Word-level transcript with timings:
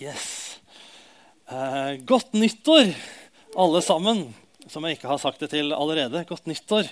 Yes. 0.00 0.56
Eh, 1.52 1.98
godt 2.08 2.32
nyttår, 2.32 2.94
alle 3.52 3.82
sammen, 3.84 4.22
som 4.64 4.86
jeg 4.86 4.96
ikke 4.96 5.10
har 5.10 5.18
sagt 5.20 5.42
det 5.44 5.50
til 5.52 5.74
allerede. 5.76 6.22
Godt 6.24 6.48
nyttår. 6.48 6.88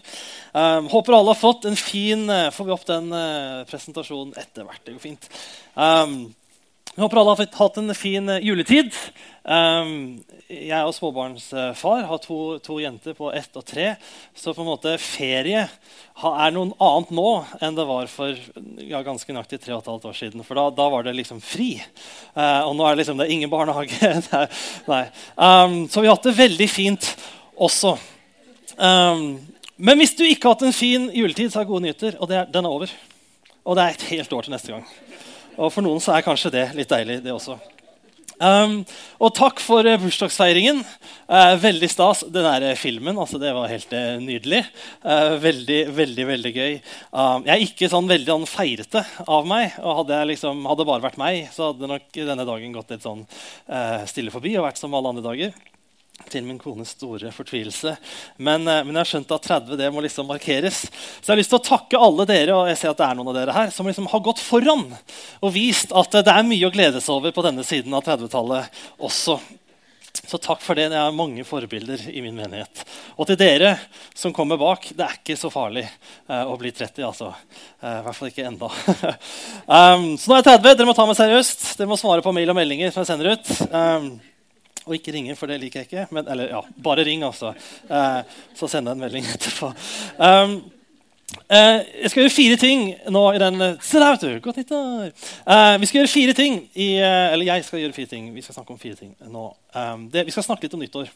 Eh, 0.53 0.89
håper 0.93 1.17
alle 1.17 1.33
har 1.33 1.41
fått 1.41 1.65
en 1.71 1.79
fin 1.81 2.29
eh, 2.29 2.51
Får 2.53 2.69
vi 2.69 2.75
opp 2.75 2.85
den 2.91 3.09
eh, 3.17 3.63
presentasjonen 3.71 4.37
etter 4.37 4.69
hvert? 4.69 4.83
Det 4.85 4.99
går 4.99 5.07
fint. 5.07 5.31
Jeg 6.99 7.05
håper 7.05 7.19
alle 7.21 7.31
har 7.39 7.47
hatt 7.55 7.77
en 7.79 7.95
fin 7.95 8.25
eh, 8.27 8.43
juletid. 8.43 8.97
Um, 9.47 10.17
jeg 10.51 10.81
og 10.83 10.91
småbarnsfar, 10.97 12.01
har 12.09 12.19
to, 12.25 12.39
to, 12.59 12.81
jenter 12.83 13.15
på 13.15 13.29
ett 13.31 13.55
og 13.55 13.63
tre. 13.63 13.93
Så 14.35 14.51
på 14.51 14.65
en 14.65 14.67
måte 14.73 14.97
ferie 14.99 15.61
er 15.63 16.57
noe 16.57 16.75
annet 16.75 17.13
nå 17.15 17.29
enn 17.63 17.79
det 17.79 17.87
var 17.87 18.11
for 18.11 18.35
ja, 18.83 19.05
ganske 19.07 19.31
nøyaktig 19.31 19.61
tre 19.63 19.77
og 19.77 19.85
et 19.85 19.93
halvt 19.93 20.09
år 20.11 20.19
siden. 20.25 20.43
For 20.43 20.59
da, 20.59 20.65
da 20.75 20.89
var 20.91 21.07
det 21.07 21.15
liksom 21.21 21.39
fri. 21.39 21.69
Uh, 22.35 22.67
og 22.67 22.75
nå 22.75 22.89
er 22.89 22.97
det 22.97 23.05
liksom 23.05 23.23
det 23.23 23.29
er 23.29 23.35
ingen 23.37 23.55
barnehage. 23.55 24.11
Nei. 24.91 25.05
Um, 25.39 25.85
så 25.87 26.03
vi 26.03 26.11
har 26.11 26.19
hatt 26.19 26.27
det 26.27 26.35
veldig 26.41 26.69
fint 26.73 27.13
også. 27.55 27.95
Um, 28.75 29.37
men 29.79 30.03
hvis 30.03 30.19
du 30.19 30.27
ikke 30.27 30.51
har 30.51 30.59
hatt 30.59 30.67
en 30.67 30.75
fin 30.75 31.07
juletid, 31.15 31.55
så 31.55 31.63
har 31.63 31.71
gode 31.71 31.87
nyheter. 31.87 32.19
Og 32.19 32.35
er, 32.35 32.51
den 32.51 32.67
er 32.67 32.81
over. 32.81 32.99
Og 33.63 33.79
det 33.79 33.87
er 33.87 33.95
et 33.95 34.11
helt 34.17 34.35
år 34.35 34.49
til 34.49 34.59
neste 34.59 34.75
gang. 34.75 34.91
Og 35.59 35.73
for 35.75 35.85
noen 35.85 36.01
så 36.03 36.15
er 36.15 36.27
kanskje 36.27 36.55
det 36.55 36.69
litt 36.79 36.91
deilig, 36.91 37.21
det 37.25 37.35
også. 37.35 37.59
Um, 38.39 38.85
og 39.19 39.33
takk 39.35 39.59
for 39.59 39.83
uh, 39.83 39.97
bursdagsfeiringen. 39.99 40.85
Uh, 41.27 41.57
veldig 41.59 41.89
stas. 41.91 42.23
Den 42.31 42.47
der 42.47 42.79
filmen 42.79 43.19
altså, 43.19 43.41
det 43.43 43.51
var 43.57 43.71
helt 43.71 43.91
uh, 43.91 44.21
nydelig. 44.23 44.63
veldig, 45.43 45.81
veldig 45.97 46.27
veldig 46.29 46.53
gøy. 46.55 46.77
Um, 47.11 47.49
jeg 47.49 47.55
er 47.57 47.65
ikke 47.65 47.91
sånn 47.91 48.11
veldig 48.11 48.35
sånn 48.37 48.47
feirete 48.51 49.03
av 49.27 49.49
meg. 49.49 49.75
og 49.83 50.05
hadde, 50.05 50.21
liksom, 50.33 50.63
hadde 50.71 50.87
bare 50.87 51.07
vært 51.09 51.19
meg, 51.21 51.49
så 51.55 51.73
hadde 51.73 51.91
nok 51.91 52.07
denne 52.15 52.47
dagen 52.47 52.77
gått 52.77 52.95
litt 52.95 53.07
sånn 53.07 53.27
stille 54.09 54.33
forbi 54.35 54.55
og 54.59 54.69
vært 54.69 54.81
som 54.81 54.95
alle 54.95 55.15
andre 55.15 55.27
dager 55.27 55.68
til 56.29 56.45
min 56.47 56.59
kones 56.61 56.95
store 56.97 57.31
fortvilelse. 57.35 57.95
Men, 58.37 58.67
eh, 58.69 58.83
men, 58.85 58.95
jeg 58.95 59.01
har 59.01 59.11
skjønt 59.13 59.37
at 59.37 59.47
30 59.49 59.79
det 59.81 59.93
må 59.95 60.03
liksom 60.05 60.29
markeres. 60.29 60.83
Så 60.89 61.27
jeg 61.27 61.35
har 61.35 61.41
lyst 61.43 61.55
til 61.55 61.61
å 61.61 61.69
takke 61.69 62.03
alle 62.09 62.27
dere 62.29 62.57
og 62.57 62.69
jeg 62.71 62.81
ser 62.81 62.93
at 62.93 63.01
det 63.01 63.07
er 63.07 63.19
noen 63.19 63.33
av 63.33 63.39
dere 63.39 63.57
her, 63.57 63.71
som 63.75 63.87
liksom 63.87 64.11
har 64.11 64.25
gått 64.25 64.43
foran 64.43 64.89
og 65.41 65.55
vist 65.55 65.95
at 65.97 66.21
det 66.21 66.35
er 66.35 66.47
mye 66.47 66.69
å 66.69 66.75
glede 66.75 67.01
seg 67.01 67.15
over 67.15 67.35
på 67.35 67.47
denne 67.47 67.65
siden 67.67 67.95
av 67.95 68.05
30-tallet 68.07 68.85
også. 68.99 69.39
Så 70.29 70.39
takk 70.43 70.61
for 70.65 70.77
det. 70.77 70.89
Jeg 70.91 70.99
har 70.99 71.15
mange 71.15 71.45
forbilder 71.47 72.03
i 72.11 72.21
min 72.25 72.37
menighet. 72.37 72.83
Og 73.17 73.29
til 73.29 73.39
dere 73.39 73.77
som 74.17 74.33
kommer 74.35 74.59
bak, 74.61 74.89
det 74.97 75.05
er 75.05 75.19
ikke 75.21 75.37
så 75.39 75.51
farlig 75.53 75.85
uh, 76.29 76.49
å 76.49 76.57
bli 76.61 76.73
30. 76.75 77.05
altså. 77.07 77.31
Uh, 77.81 78.01
I 78.01 78.03
hvert 78.07 78.19
fall 78.19 78.33
ikke 78.33 78.49
enda. 78.49 78.69
um, 79.79 80.09
så 80.19 80.33
nå 80.33 80.39
er 80.39 80.43
jeg 80.43 80.49
30. 80.51 80.67
Dere 80.73 80.89
må 80.89 80.97
ta 80.99 81.07
meg 81.09 81.19
seriøst. 81.21 81.69
Dere 81.79 81.91
må 81.93 82.01
svare 82.01 82.25
på 82.25 82.35
mail 82.37 82.53
og 82.53 82.59
meldinger 82.59 82.93
som 82.93 83.05
jeg 83.05 83.13
sender 83.13 83.37
ut. 83.37 83.55
Um, 83.71 84.11
og 84.89 84.97
ikke 84.97 85.13
ringe, 85.15 85.37
for 85.37 85.51
det 85.51 85.61
liker 85.61 85.83
jeg 85.83 85.89
ikke. 85.89 86.07
Men, 86.15 86.27
eller 86.33 86.51
ja, 86.55 86.63
bare 86.83 87.05
ring, 87.07 87.23
altså. 87.27 87.53
Eh, 87.85 88.19
så 88.57 88.71
jeg 88.73 88.83
en 88.83 89.01
melding 89.01 89.29
etterpå. 89.35 89.71
Um, 90.17 90.57
eh, 91.53 91.85
jeg 92.03 92.11
skal 92.11 92.23
gjøre 92.23 92.35
fire 92.35 92.59
ting 92.61 92.85
nå 93.13 93.25
i 93.37 93.41
den 93.43 93.61
Se 93.85 94.01
der, 94.01 94.17
vet 94.17 94.25
du! 94.25 94.41
Godt 94.45 94.63
nyttår! 94.63 95.13
Eh, 95.13 95.77
vi 95.83 95.91
skal 95.91 96.01
gjøre 96.01 96.13
fire 96.15 96.37
ting 96.39 96.61
i, 96.73 96.95
eh, 96.97 97.33
Eller 97.35 97.53
jeg 97.53 97.67
skal 97.69 97.85
gjøre 97.85 97.97
fire 97.97 98.13
ting. 98.15 98.31
Vi 98.35 98.45
skal 98.45 98.57
snakke 98.57 98.73
om 98.73 98.81
fire 98.81 98.99
ting 98.99 99.15
nå. 99.29 99.49
Um, 99.75 100.09
det, 100.13 100.25
vi 100.27 100.35
skal 100.35 100.47
snakke 100.47 100.67
litt 100.67 100.79
om 100.79 100.85
nyttår. 100.85 101.13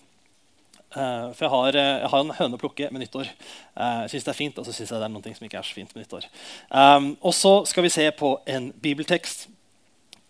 Uh, 0.92 1.32
for 1.32 1.46
jeg 1.46 1.52
har, 1.54 1.76
jeg 1.80 2.08
har, 2.12 2.20
en 2.20 2.36
høne 2.36 2.58
å 2.58 2.60
plukke 2.60 2.90
med 2.92 3.06
nyttår. 3.06 3.32
Uh, 3.72 4.04
syns 4.12 4.26
det 4.26 4.34
er 4.34 4.40
fint, 4.42 4.60
og 4.60 4.68
så 4.68 4.76
syns 4.76 4.92
jeg 4.92 5.00
det 5.00 5.08
er 5.08 5.14
noe 5.14 5.34
som 5.38 5.48
ikke 5.48 5.62
er 5.62 5.70
så 5.70 5.78
fint 5.78 5.96
med 5.96 6.04
nyttår. 6.04 6.28
Um, 6.68 7.14
og 7.24 7.32
så 7.32 7.54
skal 7.70 7.88
vi 7.88 7.94
se 7.94 8.04
på 8.18 8.36
en 8.44 8.68
bibeltekst. 8.84 9.48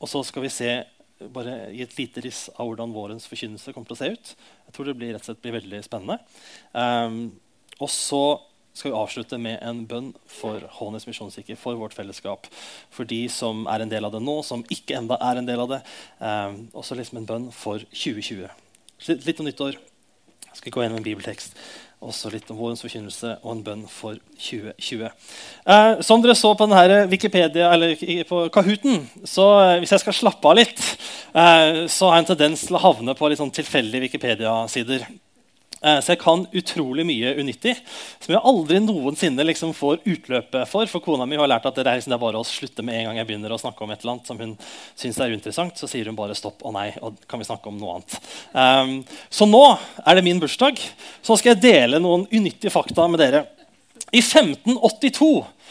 Og 0.03 0.11
så 0.11 0.23
skal 0.27 0.43
vi 0.43 0.51
se 0.51 0.71
bare 1.33 1.57
gi 1.75 1.83
et 1.85 1.99
lite 1.99 2.23
riss 2.25 2.47
av 2.57 2.69
hvordan 2.69 2.95
vårens 2.95 3.29
forkynnelse 3.31 3.75
kommer 3.75 3.91
til 3.91 3.97
å 3.97 4.01
se 4.01 4.11
ut. 4.15 4.33
Jeg 4.69 4.77
tror 4.77 4.89
det 4.89 4.97
blir, 4.99 5.13
rett 5.15 5.25
og 5.25 5.31
slett 5.31 5.43
blir 5.45 5.57
veldig 5.59 5.83
spennende. 5.87 6.19
Um, 6.73 7.21
og 7.79 7.91
så 7.93 8.25
skal 8.73 8.91
vi 8.91 8.97
avslutte 8.97 9.39
med 9.43 9.59
en 9.61 9.83
bønn 9.89 10.11
for 10.31 10.65
Hånes 10.79 11.05
misjonskirke, 11.09 11.59
for 11.61 11.77
vårt 11.77 11.95
fellesskap. 11.97 12.49
For 12.95 13.09
de 13.09 13.27
som 13.33 13.67
er 13.69 13.85
en 13.85 13.93
del 13.93 14.09
av 14.09 14.15
det 14.15 14.23
nå, 14.25 14.39
som 14.49 14.65
ikke 14.73 14.97
enda 14.97 15.19
er 15.21 15.41
en 15.41 15.49
del 15.49 15.63
av 15.65 15.73
det. 15.75 15.81
Um, 16.19 16.61
også 16.73 16.97
liksom 16.99 17.21
en 17.21 17.29
bønn 17.29 17.49
for 17.55 17.85
2020. 17.93 18.49
Litt 19.27 19.43
om 19.43 19.49
nyttår. 19.51 19.81
Jeg 20.49 20.61
skal 20.61 20.75
gå 20.75 20.85
gjennom 20.85 21.01
en 21.01 21.07
bibeltekst 21.07 21.57
også 22.03 22.31
litt 22.33 22.51
om 22.53 22.59
vårens 22.59 22.83
forkynnelse 22.85 23.37
og 23.41 23.51
en 23.55 23.65
bønn 23.67 23.83
for 23.91 24.19
2020. 24.43 25.09
Eh, 25.75 26.03
som 26.05 26.23
dere 26.23 26.37
så 26.39 26.53
på 26.59 26.69
denne 26.69 27.03
Wikipedia, 27.11 27.71
eller 27.75 27.97
på 28.29 28.45
Kahooten, 28.55 29.05
så 29.29 29.49
eh, 29.63 29.75
hvis 29.83 29.95
jeg 29.95 30.05
skal 30.05 30.19
slappe 30.19 30.51
av 30.51 30.59
litt, 30.59 30.83
eh, 31.33 31.85
så 31.91 32.11
har 32.11 32.19
jeg 32.19 32.27
en 32.27 32.31
tendens 32.35 32.67
til 32.67 32.79
å 32.79 32.83
havne 32.83 33.17
på 33.19 33.31
litt 33.31 33.41
sånn 33.43 33.55
tilfeldige 33.55 34.07
Wikipedia-sider. 34.09 35.07
Eh, 35.83 35.99
så 36.03 36.15
jeg 36.15 36.21
kan 36.23 36.45
utrolig 36.55 37.05
mye 37.09 37.35
unyttig 37.41 37.75
som 38.23 38.35
jeg 38.35 38.43
aldri 38.53 38.79
noensinne 38.85 39.47
liksom 39.49 39.73
får 39.75 40.03
utløpet 40.07 40.69
for. 40.71 40.91
For 40.91 41.03
kona 41.05 41.27
mi 41.27 41.41
har 41.41 41.51
lært 41.51 41.67
at 41.67 41.79
det 41.79 41.87
er, 41.87 41.99
liksom, 41.99 42.15
det 42.15 42.19
er 42.19 42.23
bare 42.23 42.43
å 42.43 42.47
slutte 42.47 42.85
med 42.87 43.01
en 43.01 43.11
gang 43.11 43.23
jeg 43.23 43.31
begynner 43.31 43.55
å 43.55 43.61
snakke 43.61 43.83
om 43.85 43.95
et 43.95 44.05
eller 44.05 44.17
annet 44.17 44.31
som 44.31 44.43
hun 44.43 44.55
syns 44.99 45.19
er 45.19 45.35
uinteressant. 45.35 45.79
Så 45.79 45.91
sier 45.91 46.11
hun 46.11 46.19
bare 46.19 46.37
stopp 46.39 46.63
og 46.63 46.77
nei, 46.77 46.91
og 47.03 47.19
kan 47.31 47.43
vi 47.43 47.49
snakke 47.49 47.73
om 47.73 47.81
noe 47.81 47.99
annet. 47.99 48.21
Um, 48.55 48.95
så 49.33 49.49
nå 49.49 49.65
er 50.05 50.19
det 50.19 50.27
min 50.27 50.43
bursdag. 50.43 50.79
Så 51.25 51.39
skal 51.41 51.57
jeg 51.57 51.65
dele 51.67 52.03
noen 52.03 52.29
unyttige 52.31 52.75
fakta 52.75 53.09
med 53.11 53.23
dere. 53.23 53.47
I 54.13 54.21
1582 54.21 55.35
Eh, 55.43 55.62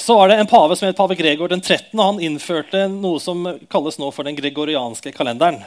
så 0.00 0.14
var 0.16 0.30
det 0.30 0.38
en 0.40 0.48
pave 0.48 0.76
som 0.76 0.88
het 0.88 0.96
pave 0.96 1.16
Gregor 1.18 1.50
den 1.52 1.60
13. 1.60 1.90
og 1.98 2.06
Han 2.06 2.22
innførte 2.24 2.86
noe 2.88 3.20
som 3.20 3.44
kalles 3.72 3.98
nå 4.00 4.08
for 4.14 4.24
den 4.24 4.38
gregorianske 4.38 5.12
kalenderen. 5.12 5.60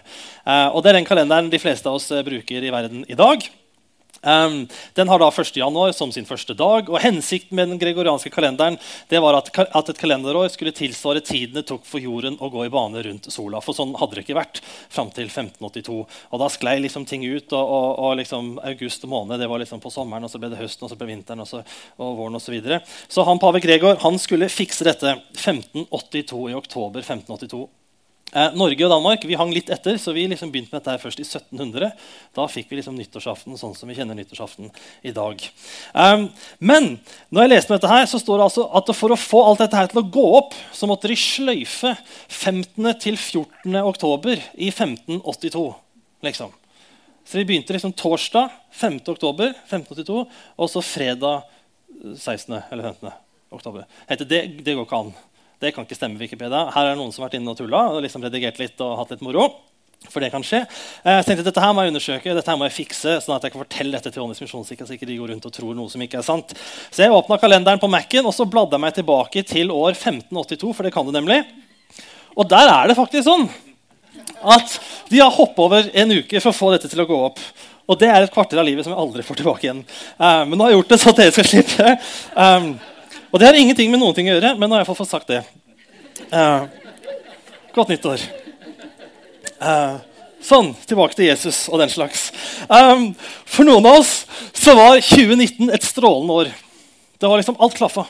Eh, 0.46 0.68
og 0.72 0.82
Det 0.82 0.90
er 0.90 1.00
den 1.00 1.06
kalenderen 1.06 1.52
de 1.54 1.62
fleste 1.62 1.90
av 1.90 2.00
oss 2.00 2.10
eh, 2.10 2.26
bruker 2.26 2.66
i 2.66 2.74
verden 2.74 3.06
i 3.08 3.18
dag. 3.20 3.46
Um, 4.26 4.68
den 4.98 5.12
har 5.12 5.22
da 5.22 5.28
1. 5.30 5.52
januar 5.58 5.92
som 5.94 6.12
sin 6.12 6.26
første 6.26 6.56
dag. 6.58 6.90
og 6.90 6.98
Hensikten 7.04 7.56
med 7.56 7.70
den 7.70 7.82
gregorianske 7.82 8.32
kalenderen 8.34 8.80
det 9.12 9.22
var 9.22 9.38
at, 9.38 9.52
at, 9.54 9.92
et 9.92 10.02
kalenderår 10.02 10.50
skulle 10.50 10.74
tilsvare 10.74 11.22
tiden 11.22 11.60
det 11.60 11.68
tok 11.70 11.86
for 11.86 12.02
jorden 12.02 12.40
å 12.42 12.50
gå 12.50 12.66
i 12.66 12.72
bane 12.74 13.04
rundt 13.06 13.30
sola. 13.34 13.62
For 13.62 13.78
sånn 13.78 13.94
hadde 14.00 14.18
det 14.18 14.26
ikke 14.26 14.40
vært 14.40 14.64
fram 14.66 15.14
til 15.14 15.30
1582. 15.30 16.00
Og 16.32 16.42
Da 16.42 16.50
sklei 16.50 16.80
liksom 16.82 17.06
ting 17.06 17.26
ut. 17.26 17.54
og, 17.54 17.62
og, 17.62 17.88
og 18.02 18.18
liksom 18.24 18.56
August 18.66 19.06
måned 19.06 19.40
det 19.40 19.52
var 19.52 19.62
liksom 19.62 19.84
på 19.84 19.94
sommeren, 19.94 20.26
og 20.26 20.34
så 20.34 20.42
ble 20.42 20.50
det 20.50 20.60
høsten, 20.60 20.88
og 20.88 20.92
så 20.92 20.98
ble 20.98 21.12
vinteren 21.14 21.46
og, 21.46 21.50
så, 21.50 21.62
og 22.02 22.18
våren 22.18 22.40
osv. 22.40 22.46
Så, 22.46 22.54
videre. 22.54 22.78
så 23.10 23.24
han 23.26 23.40
pave 23.42 23.60
Gregor 23.60 23.98
han 24.04 24.20
skulle 24.22 24.52
fikse 24.54 24.86
dette 24.86 25.16
1582 25.34 26.44
i 26.52 26.58
oktober 26.58 27.02
1582. 27.02 27.66
Eh, 28.36 28.52
Norge 28.60 28.84
og 28.84 28.92
Danmark 28.92 29.24
vi 29.24 29.38
hang 29.40 29.52
litt 29.56 29.70
etter, 29.72 29.96
så 30.02 30.12
vi 30.16 30.26
liksom 30.28 30.50
begynte 30.52 30.74
med 30.74 30.82
dette 30.82 30.92
her 30.92 31.00
først 31.00 31.22
i 31.22 31.26
1700. 31.26 31.94
Da 32.36 32.48
fikk 32.52 32.68
vi 32.72 32.82
liksom 32.82 32.98
nyttårsaften 33.00 33.56
sånn 33.60 33.76
som 33.78 33.88
vi 33.88 33.96
kjenner 33.96 34.18
nyttårsaften 34.18 34.74
i 35.08 35.14
dag. 35.16 35.40
Um, 35.96 36.28
men 36.60 36.90
når 37.32 37.46
jeg 37.46 37.52
leste 37.54 37.76
dette 37.78 37.92
her, 37.92 38.04
så 38.12 38.20
står 38.20 38.42
det 38.42 38.48
altså 38.50 38.66
at 38.76 38.92
for 38.98 39.16
å 39.16 39.20
få 39.20 39.40
alt 39.46 39.64
dette 39.64 39.80
her 39.80 39.88
til 39.92 40.02
å 40.02 40.10
gå 40.18 40.26
opp, 40.42 40.58
så 40.76 40.90
måtte 40.90 41.08
de 41.12 41.16
sløyfe 41.20 41.94
15. 42.28 42.92
til 43.00 43.16
14. 43.16 43.80
oktober 43.86 44.44
i 44.60 44.68
1582. 44.68 45.66
Liksom. 46.28 46.52
Så 47.26 47.40
de 47.40 47.46
begynte 47.48 47.74
liksom 47.74 47.94
torsdag 47.96 48.52
5. 48.76 49.00
oktober 49.16 49.54
1582, 49.64 50.26
og 50.60 50.74
så 50.74 50.84
fredag 50.84 51.48
16. 52.04 52.60
eller 52.60 52.92
15. 52.92 53.16
oktober. 53.56 53.88
Det, 54.12 54.42
det 54.60 54.76
går 54.76 54.84
ikke 54.84 55.02
an. 55.06 55.16
Det 55.66 55.72
kan 55.74 55.86
ikke 55.88 55.98
stemme. 55.98 56.20
Wikipedia. 56.22 56.68
Her 56.76 56.92
er 56.92 56.94
det 56.94 57.00
noen 57.00 57.14
som 57.14 57.24
har 57.24 57.32
vært 57.32 57.40
inne 57.40 57.54
og 57.56 57.58
tulla 57.58 57.88
og 57.90 58.04
liksom 58.06 58.22
redigert 58.22 58.60
litt 58.62 58.82
og 58.86 59.00
hatt 59.00 59.16
litt 59.16 59.24
moro. 59.26 59.48
For 60.12 60.22
det 60.22 60.30
kan 60.30 60.44
skje. 60.46 60.60
Eh, 60.62 61.16
jeg 61.18 61.26
tenkte 61.26 61.46
dette 61.48 61.62
her 61.64 61.74
må 61.74 61.82
jeg 61.82 61.94
undersøke, 61.94 62.36
dette 62.38 62.52
her 62.52 62.60
må 62.60 62.68
jeg 62.68 62.76
fikse, 62.76 63.16
sånn 63.24 63.34
at 63.38 63.48
jeg 63.48 63.56
kan 63.56 63.64
fortelle 63.64 63.98
dette 63.98 64.12
til 64.14 64.22
Åndens 64.22 64.44
misjonskirke, 64.44 64.86
så 64.86 64.94
ikke 64.94 65.10
de 65.10 65.18
går 65.18 65.34
rundt 65.34 65.48
og 65.50 65.56
tror 65.56 65.74
noe 65.74 65.90
som 65.90 66.04
ikke 66.06 66.20
er 66.22 66.28
sant. 66.28 66.54
Så 66.94 67.02
jeg 67.02 67.16
åpna 67.16 67.40
kalenderen 67.42 67.82
på 67.82 67.90
Mac-en 67.90 68.30
og 68.30 68.36
så 68.36 68.46
bladde 68.46 68.78
jeg 68.78 68.86
meg 68.86 68.98
tilbake 69.00 69.46
til 69.50 69.74
år 69.74 69.96
1582. 69.96 70.74
for 70.78 70.86
det 70.86 70.94
kan 70.94 71.08
du 71.08 71.14
nemlig. 71.16 71.42
Og 72.36 72.46
der 72.52 72.70
er 72.70 72.92
det 72.92 73.00
faktisk 73.00 73.26
sånn 73.26 73.48
at 74.46 74.78
de 75.10 75.22
har 75.24 75.34
hoppet 75.34 75.64
over 75.66 75.90
en 75.90 76.18
uke 76.20 76.42
for 76.42 76.52
å 76.52 76.60
få 76.60 76.74
dette 76.76 76.92
til 76.92 77.02
å 77.02 77.10
gå 77.10 77.22
opp. 77.32 77.42
Og 77.90 77.98
det 78.02 78.10
er 78.10 78.26
et 78.26 78.34
kvarter 78.34 78.60
av 78.62 78.66
livet 78.68 78.86
som 78.86 78.94
jeg 78.94 79.02
aldri 79.02 79.26
får 79.26 79.42
tilbake 79.42 79.66
igjen. 79.68 79.84
Uh, 80.20 80.44
men 80.46 80.58
nå 80.58 80.66
har 80.66 80.74
jeg 80.74 80.80
gjort 80.80 80.94
det, 80.94 81.00
så 81.02 81.14
dere 81.18 81.34
skal 81.34 81.50
slippe. 81.50 81.96
Um, 82.34 82.72
og 83.30 83.42
det 83.42 83.50
har 83.50 83.58
ingenting 83.60 83.92
med 83.92 84.02
noen 84.02 84.16
ting 84.18 84.30
å 84.30 84.36
gjøre, 84.36 84.56
men 84.58 84.70
nå 84.70 84.78
har 84.78 84.86
jeg 84.86 84.90
fått 84.90 85.10
sagt 85.10 85.32
det. 85.34 85.42
Uh, 86.34 86.66
godt 87.76 87.92
nyttår. 87.94 88.22
Uh, 89.62 89.98
sånn, 90.44 90.72
tilbake 90.88 91.18
til 91.18 91.30
Jesus 91.30 91.66
og 91.70 91.82
den 91.82 91.92
slags. 91.92 92.30
Um, 92.70 93.12
for 93.46 93.68
noen 93.68 93.86
av 93.86 94.02
oss 94.02 94.14
så 94.56 94.76
var 94.78 95.00
2019 95.00 95.74
et 95.74 95.86
strålende 95.86 96.38
år. 96.42 96.54
Det 97.22 97.30
var 97.30 97.42
liksom 97.42 97.60
Alt 97.62 97.78
klaffa. 97.78 98.08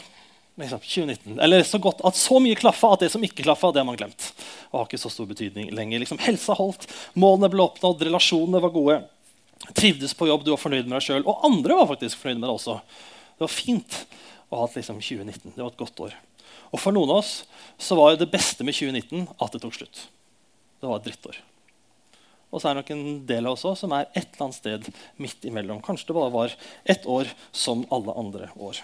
Liksom, 0.56 0.80
2019. 0.80 1.40
Eller 1.44 1.64
så 1.68 1.80
godt 1.84 2.00
at 2.08 2.16
så 2.16 2.40
mye 2.40 2.56
klaffa 2.56 2.94
at 2.96 3.04
det 3.04 3.12
som 3.12 3.24
ikke 3.24 3.44
klaffa, 3.44 3.74
det 3.76 3.82
har 3.84 3.90
man 3.90 4.00
glemt. 4.00 4.30
Og 4.72 4.80
har 4.80 4.88
ikke 4.88 5.02
så 5.02 5.12
stor 5.12 5.28
betydning 5.28 5.68
lenger. 5.76 6.00
Liksom, 6.04 6.22
helsa 6.24 6.56
holdt, 6.56 6.88
målene 7.20 7.52
ble 7.52 7.66
oppnådd, 7.66 8.06
relasjonene 8.08 8.64
var 8.64 8.72
gode. 8.76 9.02
Trivdes 9.76 10.16
på 10.16 10.30
jobb, 10.30 10.46
du 10.46 10.54
var 10.54 10.62
fornøyd 10.62 10.88
med 10.88 10.96
deg 10.98 11.08
sjøl. 11.10 11.26
Og 11.28 11.44
andre 11.48 11.82
var 11.82 11.92
faktisk 11.92 12.22
fornøyd 12.22 12.40
med 12.40 12.48
deg 12.48 12.56
også. 12.56 12.80
Det 13.36 13.44
var 13.44 13.52
fint 13.52 14.00
å 14.48 14.64
hatt 14.64 14.80
liksom 14.80 15.04
2019. 15.04 15.58
Det 15.58 15.60
var 15.60 15.74
et 15.74 15.84
godt 15.84 16.04
år. 16.08 16.16
Og 16.76 16.82
For 16.82 16.96
noen 16.96 17.14
av 17.14 17.24
oss 17.24 17.46
så 17.80 17.96
var 17.98 18.20
det 18.20 18.32
beste 18.32 18.68
med 18.68 18.76
2019 18.76 19.30
at 19.40 19.56
det 19.56 19.64
tok 19.64 19.78
slutt. 19.80 20.06
Det 20.06 20.86
det 20.86 20.92
var 20.92 21.00
et 21.00 21.08
drittår. 21.08 21.38
Og 22.54 22.62
så 22.62 22.70
er 22.70 22.76
det 22.76 22.84
nok 22.84 22.92
en 22.94 23.08
del 23.28 23.48
av 23.48 23.56
oss 23.56 23.64
også 23.66 23.86
som 23.86 23.96
er 23.96 24.10
et 24.12 24.28
eller 24.28 24.46
annet 24.46 24.58
sted 24.60 24.90
midt 25.20 25.48
imellom. 25.50 25.82
Kanskje 25.84 26.12
det 26.12 26.18
bare 26.20 26.36
var 26.36 26.54
ett 26.86 27.08
år 27.10 27.32
som 27.52 27.84
alle 27.96 28.14
andre 28.16 28.52
år. 28.56 28.84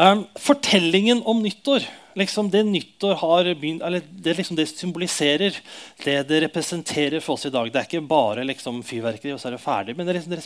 Um, 0.00 0.22
fortellingen 0.38 1.18
om 1.28 1.42
nyttår, 1.44 1.84
liksom 2.16 2.48
det 2.52 2.62
nyttår 2.64 3.18
har 3.20 3.48
begynt, 3.52 3.82
eller 3.84 4.00
det, 4.00 4.36
liksom 4.38 4.56
det 4.56 4.68
symboliserer, 4.70 5.56
det 6.04 6.14
det 6.28 6.38
representerer 6.46 7.20
for 7.20 7.36
oss 7.36 7.44
i 7.44 7.52
dag 7.52 7.68
Det 7.68 7.82
er 7.82 7.88
ikke 7.88 8.08
bare 8.08 8.46
liksom 8.48 8.80
fyrverkeri, 8.86 9.34
og 9.34 9.42
så 9.42 9.50
er 9.50 9.58
det 9.58 9.64
ferdig, 9.64 9.96
men 9.96 10.08
det 10.08 10.16
liksom 10.16 10.36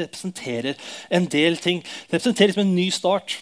representerer 0.00 0.88
en 1.10 1.28
del 1.30 1.60
ting. 1.62 1.84
Det 2.08 2.16
representerer 2.16 2.50
liksom 2.50 2.66
en 2.66 2.74
ny 2.74 2.88
start. 2.90 3.38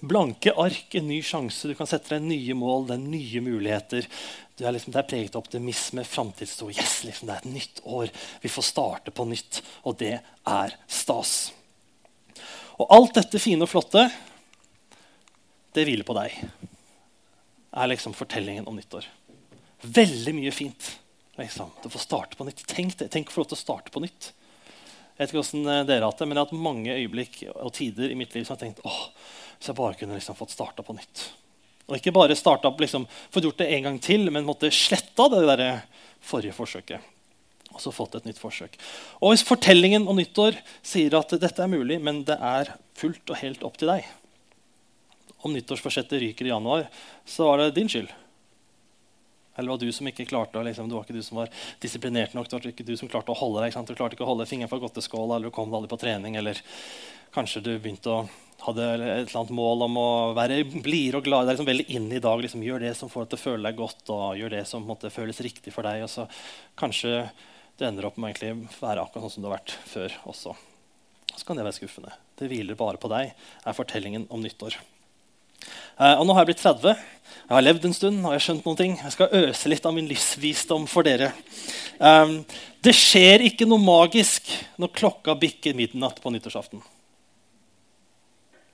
Blanke 0.00 0.52
ark, 0.58 0.94
en 0.98 1.08
ny 1.08 1.20
sjanse. 1.24 1.68
Du 1.68 1.74
kan 1.78 1.88
sette 1.88 2.14
deg 2.14 2.24
nye 2.26 2.56
mål, 2.58 2.88
det 2.88 2.96
er 2.96 3.04
nye 3.04 3.42
muligheter. 3.44 4.08
Du 4.56 4.64
er 4.64 4.74
liksom, 4.76 4.94
det 4.94 5.02
er 5.02 5.08
preget 5.10 5.36
av 5.36 5.44
optimisme, 5.44 6.04
framtidstro. 6.06 6.70
Yes, 6.72 7.02
liksom, 7.06 7.28
det 7.28 7.36
er 7.36 7.44
et 7.44 7.54
nytt 7.54 7.82
år. 7.84 8.12
Vi 8.42 8.52
får 8.52 8.68
starte 8.70 9.14
på 9.14 9.26
nytt. 9.28 9.60
Og 9.88 9.98
det 10.00 10.14
er 10.18 10.76
stas. 10.88 11.34
Og 12.76 12.88
alt 12.92 13.16
dette 13.16 13.40
fine 13.40 13.64
og 13.64 13.72
flotte 13.72 14.08
det 15.76 15.84
hviler 15.84 16.08
på 16.08 16.16
deg, 16.16 16.32
er 17.76 17.88
liksom 17.90 18.14
fortellingen 18.16 18.64
om 18.68 18.78
nyttår. 18.78 19.04
Veldig 19.84 20.32
mye 20.38 20.52
fint. 20.56 20.88
Liksom. 21.36 21.68
Du 21.82 21.90
får 21.92 22.04
starte 22.06 22.38
på 22.38 22.46
nytt. 22.48 22.62
Tenk, 22.68 22.96
det. 22.96 23.10
Tenk 23.12 23.28
å 23.28 23.34
få 23.34 23.42
lov 23.42 23.50
til 23.50 23.58
å 23.58 23.60
starte 23.60 23.92
på 23.92 24.00
nytt. 24.00 24.30
Jeg 25.16 25.20
vet 25.20 25.32
ikke 25.32 25.40
hvordan 25.42 25.68
eh, 25.72 25.82
dere 25.88 26.04
har 26.04 26.12
hatt 26.12 26.22
det, 26.22 26.28
men 26.28 26.36
jeg 26.36 26.42
har 26.42 26.48
hatt 26.48 26.64
mange 26.64 26.96
øyeblikk 26.96 27.36
og 27.54 27.74
tider 27.76 28.12
i 28.12 28.16
mitt 28.16 28.34
liv 28.36 28.44
som 28.44 28.56
har 28.56 28.62
tenkt 28.64 28.82
åh, 28.84 29.02
hvis 29.56 29.70
jeg 29.70 29.78
bare 29.78 29.98
kunne 29.98 30.18
liksom 30.18 30.38
fått 30.38 30.54
starta 30.54 30.84
på 30.86 30.96
nytt. 30.96 31.26
Og 31.86 31.98
ikke 31.98 32.14
bare 32.14 32.36
starta 32.38 32.72
liksom, 32.82 33.06
fått 33.30 33.46
gjort 33.46 33.60
det 33.62 33.70
en 33.76 33.88
gang 33.88 33.98
til, 34.02 34.26
men 34.30 34.46
måtte 34.46 34.72
sletta 34.74 35.28
det 35.32 35.44
der 35.46 35.64
forrige 36.24 36.56
forsøket. 36.56 37.12
Og 37.74 37.82
så 37.82 37.92
fått 37.92 38.16
et 38.18 38.26
nytt 38.28 38.40
forsøk. 38.40 38.76
Og 39.20 39.32
hvis 39.32 39.44
fortellingen 39.46 40.06
om 40.08 40.18
nyttår 40.18 40.58
sier 40.86 41.14
at 41.18 41.34
dette 41.38 41.62
er 41.62 41.70
mulig, 41.70 42.00
men 42.02 42.24
det 42.26 42.38
er 42.40 42.72
fullt 42.96 43.30
og 43.30 43.42
helt 43.42 43.66
opp 43.66 43.76
til 43.80 43.92
deg 43.92 44.06
om 45.46 45.52
nyttårsforsettet 45.54 46.18
ryker 46.18 46.48
i 46.48 46.50
januar, 46.50 46.88
så 47.24 47.46
var 47.46 47.60
det 47.60 47.76
din 47.76 47.90
skyld. 47.90 48.10
Eller 49.56 49.72
var 49.72 49.82
du 49.82 49.90
som 49.92 50.08
ikke 50.08 50.28
klarte 50.28 50.62
liksom, 50.62 50.88
det 50.88 50.96
var 50.96 51.06
ikke 51.06 51.16
du 51.16 51.24
som 51.24 51.40
var 51.40 51.52
disiplinert 51.82 52.34
nok. 52.36 52.48
Det 52.48 52.58
var 52.58 52.72
ikke 52.72 52.88
du 52.88 52.96
som 52.96 53.10
klarte 53.10 53.32
å 53.32 53.38
holde 53.38 53.64
deg, 53.64 53.76
Du 53.86 53.94
klarte 53.94 54.16
ikke 54.16 54.26
å 54.26 54.32
holde 54.32 54.48
fingeren 54.48 54.72
for 54.72 54.82
godteskåla, 54.82 55.36
eller 55.36 55.50
du 55.50 55.56
kom 55.56 55.74
aldri 55.74 55.90
på 55.90 56.00
trening. 56.00 56.36
Eller 56.36 56.60
kanskje 57.34 57.64
du 57.64 57.72
begynte 57.78 58.12
å 58.12 58.26
hadde 58.64 58.84
et 58.86 59.02
eller 59.02 59.36
annet 59.40 59.52
mål 59.54 59.84
om 59.86 59.98
å 60.00 60.10
være 60.36 60.62
blidere 60.70 61.20
og 61.20 61.26
glad. 61.26 61.44
Det 61.44 61.52
er 61.52 61.56
liksom 61.56 61.68
veldig 61.68 61.86
inn 61.98 62.08
i 62.12 62.22
dag. 62.22 62.40
Liksom, 62.42 62.64
gjør 62.64 62.86
det 62.86 62.94
som 62.98 63.10
får 63.12 63.26
deg 63.26 63.32
til 63.32 63.38
å 63.38 63.44
føle 63.44 63.68
deg 63.68 63.80
godt, 63.80 64.02
og 64.14 64.40
gjør 64.40 64.56
det 64.56 64.64
som 64.70 64.88
måtte, 64.88 65.12
føles 65.12 65.42
riktig 65.44 65.74
for 65.74 65.86
deg. 65.86 66.04
Og 66.06 66.12
så 66.12 66.26
kanskje 66.78 67.28
det 67.76 67.88
ender 67.90 68.08
opp 68.08 68.18
med 68.20 68.40
å 68.40 68.54
være 68.80 69.04
akkurat 69.04 69.26
sånn 69.26 69.36
som 69.36 69.44
det 69.44 69.50
har 69.50 69.58
vært 69.58 69.76
før 69.92 70.18
også. 70.32 70.56
Så 71.36 71.44
kan 71.44 71.58
det 71.58 71.66
være 71.66 71.76
skuffende. 71.76 72.14
Det 72.36 72.48
hviler 72.48 72.78
bare 72.78 73.00
på 73.00 73.10
deg, 73.12 73.34
er 73.36 73.76
fortellingen 73.76 74.24
om 74.32 74.44
nyttår. 74.44 74.78
Uh, 75.96 76.14
og 76.20 76.26
nå 76.26 76.36
har 76.36 76.44
jeg 76.44 76.52
blitt 76.52 76.64
30. 76.64 77.04
Jeg 77.46 77.54
har 77.54 77.62
levd 77.62 77.84
en 77.86 77.94
stund 77.94 78.18
og 78.24 78.32
jeg 78.32 78.40
har 78.40 78.44
skjønt 78.48 78.64
noen 78.66 78.78
ting. 78.80 78.96
Jeg 78.98 79.14
skal 79.14 79.36
øse 79.38 79.70
litt 79.70 79.84
av 79.86 79.94
min 79.94 80.08
livsvisdom 80.10 80.88
for 80.90 81.06
dere. 81.06 81.30
Um, 81.98 82.40
det 82.82 82.94
skjer 82.98 83.44
ikke 83.46 83.68
noe 83.70 83.82
magisk 83.82 84.50
når 84.82 84.94
klokka 84.98 85.36
bikker 85.38 85.76
midnatt 85.78 86.18
på 86.22 86.32
nyttårsaften. 86.34 86.82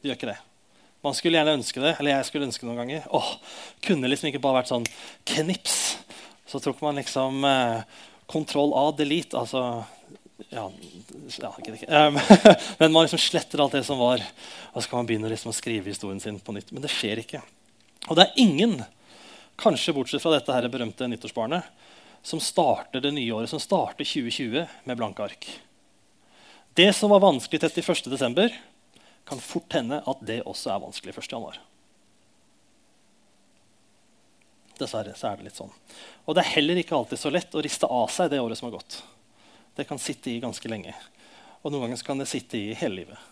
Det 0.00 0.10
gjør 0.10 0.18
ikke 0.18 0.32
det. 0.32 0.40
Man 1.02 1.16
skulle 1.18 1.38
gjerne 1.38 1.56
ønske 1.58 1.82
det, 1.82 1.96
eller 1.98 2.14
jeg 2.14 2.26
skulle 2.28 2.46
ønske 2.46 2.62
det 2.62 2.70
noen 2.70 2.80
ganger. 2.80 3.06
Åh, 3.10 3.30
kunne 3.82 4.08
liksom 4.10 4.30
ikke 4.30 4.42
bare 4.42 4.60
vært 4.60 4.70
sånn 4.70 4.88
knips. 5.32 5.78
Så 6.46 6.60
tok 6.62 6.80
man 6.84 7.00
liksom 7.00 7.42
uh, 7.42 7.82
kontroll 8.30 8.72
A, 8.78 8.88
delete. 8.96 9.36
altså 9.38 9.82
ja, 10.50 10.64
ja 11.42 11.50
ikke, 11.58 11.74
ikke. 11.76 11.88
Um, 11.88 12.18
Men 12.80 12.92
man 12.94 13.04
liksom 13.06 13.20
sletter 13.20 13.62
alt 13.62 13.76
det 13.76 13.84
som 13.86 14.00
var, 14.00 14.22
og 14.72 14.82
så 14.82 14.88
kan 14.88 15.02
man 15.02 15.08
begynne 15.10 15.30
liksom 15.32 15.52
å 15.52 15.56
skrive 15.56 15.92
historien 15.92 16.20
sin 16.22 16.40
på 16.42 16.54
nytt. 16.56 16.72
Men 16.72 16.84
det 16.84 16.92
skjer 16.92 17.22
ikke. 17.22 17.42
Og 18.08 18.18
det 18.18 18.26
er 18.26 18.42
ingen, 18.42 18.80
kanskje 19.60 19.94
bortsett 19.96 20.24
fra 20.24 20.34
dette 20.34 20.54
her 20.54 20.68
berømte 20.72 21.08
nyttårsbarnet, 21.10 21.68
som 22.22 22.40
starter 22.42 23.02
det 23.02 23.12
nye 23.14 23.34
året, 23.34 23.50
som 23.50 23.62
starter 23.62 24.06
2020 24.06 24.66
med 24.88 24.98
blanke 24.98 25.26
ark. 25.26 25.48
Det 26.78 26.88
som 26.96 27.12
var 27.12 27.22
vanskelig 27.24 27.60
31.12., 27.68 28.54
kan 29.28 29.38
fort 29.38 29.74
hende 29.76 30.00
at 30.08 30.22
det 30.26 30.40
også 30.50 30.72
er 30.72 30.80
vanskelig 30.82 31.12
1.1. 31.14 31.60
Dessverre 34.80 35.14
så 35.14 35.28
er 35.28 35.38
det 35.38 35.46
litt 35.46 35.58
sånn. 35.60 35.70
Og 36.26 36.34
det 36.34 36.42
er 36.42 36.54
heller 36.56 36.80
ikke 36.80 36.96
alltid 36.96 37.20
så 37.20 37.30
lett 37.30 37.54
å 37.54 37.62
riste 37.62 37.86
av 37.86 38.10
seg 38.10 38.32
det 38.32 38.40
året 38.42 38.58
som 38.58 38.66
har 38.66 38.80
gått 38.80 38.98
det 39.76 39.86
kan 39.88 40.00
sitte 40.00 40.30
i 40.30 40.40
ganske 40.42 40.68
lenge. 40.68 40.94
Og 41.62 41.72
noen 41.72 41.86
ganger 41.86 42.06
kan 42.06 42.20
det 42.20 42.30
sitte 42.30 42.58
i 42.58 42.72
hele 42.76 43.02
livet. 43.02 43.28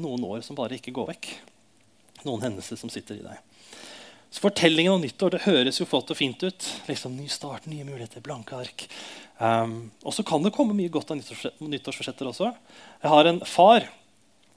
Noen 0.00 0.24
år 0.24 0.40
som 0.46 0.56
bare 0.56 0.78
ikke 0.78 0.94
går 0.94 1.10
vekk. 1.12 1.32
Noen 2.24 2.44
hendelser 2.46 2.78
som 2.80 2.92
sitter 2.92 3.18
i 3.18 3.24
deg. 3.24 3.40
Så 4.32 4.40
Fortellingen 4.40 4.94
om 4.94 5.02
nyttår 5.02 5.34
det 5.34 5.42
høres 5.44 5.80
jo 5.80 5.86
flott 5.88 6.08
og 6.14 6.16
fint 6.16 6.40
ut. 6.40 6.68
Liksom, 6.88 7.18
ny 7.18 7.26
start, 7.28 7.66
nye 7.68 7.84
muligheter, 7.84 8.22
blanke 8.24 8.56
ark. 8.56 8.86
Um, 9.36 9.90
og 10.06 10.14
så 10.16 10.24
kan 10.24 10.44
det 10.44 10.54
komme 10.56 10.76
mye 10.78 10.92
godt 10.92 11.12
av 11.12 11.20
nyttårsforsetter 11.20 12.30
også. 12.30 12.48
Jeg 13.02 13.12
har 13.12 13.28
en 13.28 13.42
far 13.44 13.90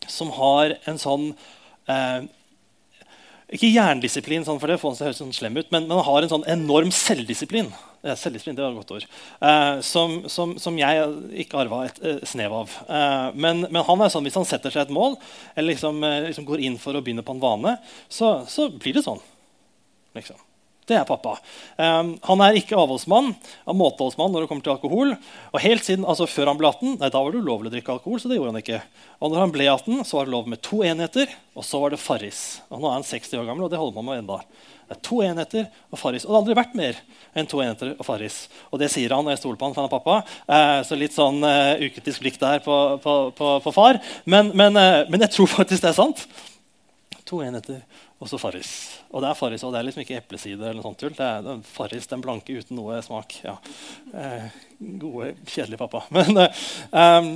som 0.07 0.31
har 0.37 0.77
en 0.87 1.01
sånn 1.01 1.31
uh, 1.89 2.21
Ikke 3.53 3.69
jerndisiplin, 3.69 4.42
sånn 4.45 4.57
for 4.57 4.71
det 4.71 4.80
får 4.81 4.95
høres 5.06 5.19
sånn 5.21 5.33
slem 5.36 5.59
ut, 5.59 5.68
men, 5.74 5.86
man 5.86 6.01
har 6.07 6.25
en 6.25 6.31
sånn 6.31 6.47
enorm 6.50 6.89
selvdisiplin. 6.94 7.68
Selvdisiplin, 8.01 8.57
det 8.57 8.63
var 8.63 8.74
et 8.74 8.80
godt 8.80 8.94
ord. 8.95 9.06
Eh, 9.50 9.81
som, 9.86 10.15
som, 10.33 10.56
som, 10.62 10.77
jeg 10.81 11.06
ikke 11.45 11.59
arva 11.62 11.83
et 11.86 12.01
eh, 12.01 12.24
snev 12.25 12.56
av. 12.57 12.74
Eh, 12.89 13.27
men, 13.38 13.68
men, 13.68 13.83
han 13.86 14.01
er 14.01 14.13
sånn, 14.13 14.25
hvis 14.25 14.38
han 14.38 14.50
setter 14.50 14.74
seg 14.74 14.88
et 14.88 14.95
mål, 14.97 15.18
eller 15.53 15.74
liksom, 15.75 16.01
eh, 16.06 16.25
liksom 16.31 16.50
går 16.50 16.65
inn 16.65 16.80
for 16.81 16.97
å 16.97 17.03
begynne 17.06 17.25
på 17.25 17.38
en 17.38 17.44
vane, 17.44 17.77
så, 18.09 18.39
så 18.50 18.68
blir 18.74 18.97
det 18.97 19.06
sånn. 19.06 19.21
Liksom. 20.18 20.42
Det 20.85 20.93
er 20.99 21.07
pappa. 21.09 21.39
Um, 21.81 22.11
han 22.27 22.41
er 22.45 22.59
ikke 22.59 22.77
avholdsmann, 22.77 23.31
han 23.65 23.77
måteholdsmann 23.79 24.29
når 24.33 24.43
det 24.43 24.49
kommer 24.51 24.65
til 24.67 24.75
alkohol. 24.75 25.15
Og 25.49 25.63
helt 25.63 25.87
siden, 25.87 26.05
altså 26.05 26.27
Før 26.29 26.51
han 26.51 26.59
ble 26.59 26.69
18, 26.69 26.99
nei, 27.01 27.09
da 27.09 27.23
var 27.25 27.33
det 27.33 27.41
ulovlig 27.41 27.71
å 27.71 27.73
drikke 27.73 27.95
alkohol. 27.95 28.21
så 28.21 28.29
det 28.29 28.37
gjorde 28.37 28.53
han 28.53 28.61
ikke. 28.61 28.83
Og 29.17 29.33
når 29.33 29.41
han 29.41 29.55
ble 29.55 29.65
18, 29.71 30.03
så 30.05 30.19
var 30.19 30.29
det 30.29 30.35
lov 30.35 30.51
med 30.53 30.61
to 30.65 30.83
enheter, 30.85 31.33
og 31.57 31.65
så 31.65 31.81
var 31.81 31.95
det 31.95 32.01
Farris. 32.03 32.43
Og 32.69 32.83
nå 32.83 32.91
er 32.91 32.99
han 32.99 33.07
60 33.07 33.41
år 33.41 33.49
gammel, 33.49 33.65
og 33.65 33.73
det 33.73 33.81
holder 33.81 33.97
man 33.97 34.09
med 34.11 34.21
enda. 34.21 34.39
Det 34.85 34.93
er 34.93 35.01
to 35.01 35.19
enheter 35.25 35.65
og 35.89 35.97
Farris. 35.97 36.25
Og 36.25 36.30
det 36.30 36.35
har 36.35 36.44
aldri 36.44 36.57
vært 36.59 36.75
mer 36.77 36.97
enn 37.33 37.47
to 37.49 37.61
enheter 37.63 37.95
og 37.95 38.06
Farris. 38.06 38.44
Og 38.69 38.77
det 38.81 38.92
sier 38.94 39.15
han, 39.15 39.25
og 39.25 39.33
jeg 39.33 39.42
stoler 39.42 39.57
på 39.57 39.65
han, 39.65 39.73
for 39.73 39.81
han 39.81 39.89
er 39.89 39.95
pappa. 39.95 40.18
Eh, 40.45 40.81
så 40.85 40.97
litt 40.99 41.15
sånn 41.15 41.42
uh, 41.42 41.81
ukritisk 41.81 42.21
blikk 42.21 42.37
der 42.42 42.61
på, 42.61 42.75
på, 43.01 43.15
på, 43.33 43.56
på 43.65 43.73
far. 43.73 43.97
Men, 44.30 44.54
men, 44.54 44.77
uh, 44.77 45.01
men, 45.09 45.25
jeg 45.25 45.33
tror 45.33 45.49
faktisk 45.49 45.81
det 45.81 45.89
er 45.95 45.97
sant. 45.97 46.21
To 47.25 47.42
enheter 47.42 47.81
og 48.16 48.30
så 48.31 48.40
Farris. 48.40 48.72
Og 49.12 49.19
det 49.24 49.30
er 49.30 49.38
Farris, 49.38 49.64
og 49.68 49.74
det 49.74 49.81
er 49.81 49.88
liksom 49.90 50.06
ikke 50.06 50.22
eplesider. 50.22 50.69
eller 50.69 50.80
noe 50.80 50.88
sånt 50.88 51.02
tull. 51.02 51.16
Det 51.18 51.26
er, 51.26 51.50
er 51.52 51.68
Farris, 51.68 52.07
den 52.07 52.24
blanke 52.24 52.56
uten 52.56 52.78
noe 52.80 53.02
smak. 53.04 53.36
Ja. 53.44 53.57
Eh, 54.16 54.48
gode, 55.02 55.34
kjedelige 55.44 55.81
pappa. 55.81 56.06
Men 56.16 56.40
um, 56.40 57.30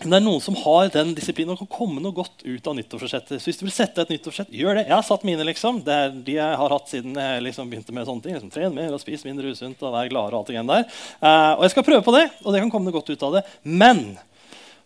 det 0.00 0.16
er 0.16 0.24
noen 0.24 0.40
som 0.42 0.56
har 0.58 0.88
den 0.94 1.12
disiplinen 1.16 1.54
og 1.54 1.60
kan 1.60 1.70
komme 1.76 2.00
noe 2.02 2.16
godt 2.16 2.42
ut 2.42 2.70
av 2.70 2.74
nyttårsforsettet. 2.78 3.36
Så 3.36 3.50
hvis 3.50 3.60
du 3.60 3.66
vil 3.66 3.76
sette 3.76 4.02
et 4.02 4.14
nyttårsforsett, 4.14 4.56
gjør 4.56 4.80
det. 4.80 4.86
Jeg 4.88 4.96
har 4.96 5.04
satt 5.06 5.28
mine. 5.28 5.46
liksom. 5.46 5.82
Det 5.84 5.98
er 6.06 6.16
de 6.26 6.38
jeg 6.38 6.58
har 6.62 6.74
hatt 6.74 6.90
siden 6.90 7.20
jeg 7.20 7.44
liksom 7.44 7.68
begynte 7.70 7.94
med 7.94 8.08
sånne 8.08 8.24
ting. 8.24 8.38
Liksom, 8.38 8.52
Tren 8.54 8.74
mer 8.74 8.96
og 8.96 9.04
spis 9.04 9.26
mindre 9.28 9.52
usunt 9.52 9.84
og 9.84 9.94
vær 9.94 10.08
gladere. 10.08 10.34
Og 10.34 10.40
alt 10.40 10.50
det 10.50 10.56
igjen 10.56 10.72
der. 10.72 10.88
Eh, 11.20 11.52
og 11.52 11.68
jeg 11.68 11.76
skal 11.76 11.88
prøve 11.92 12.08
på 12.08 12.16
det, 12.16 12.24
og 12.42 12.50
det 12.56 12.64
kan 12.64 12.72
komme 12.72 12.88
noe 12.88 12.96
godt 12.96 13.12
ut 13.12 13.28
av 13.28 13.38
det. 13.38 13.44
Men 13.62 14.02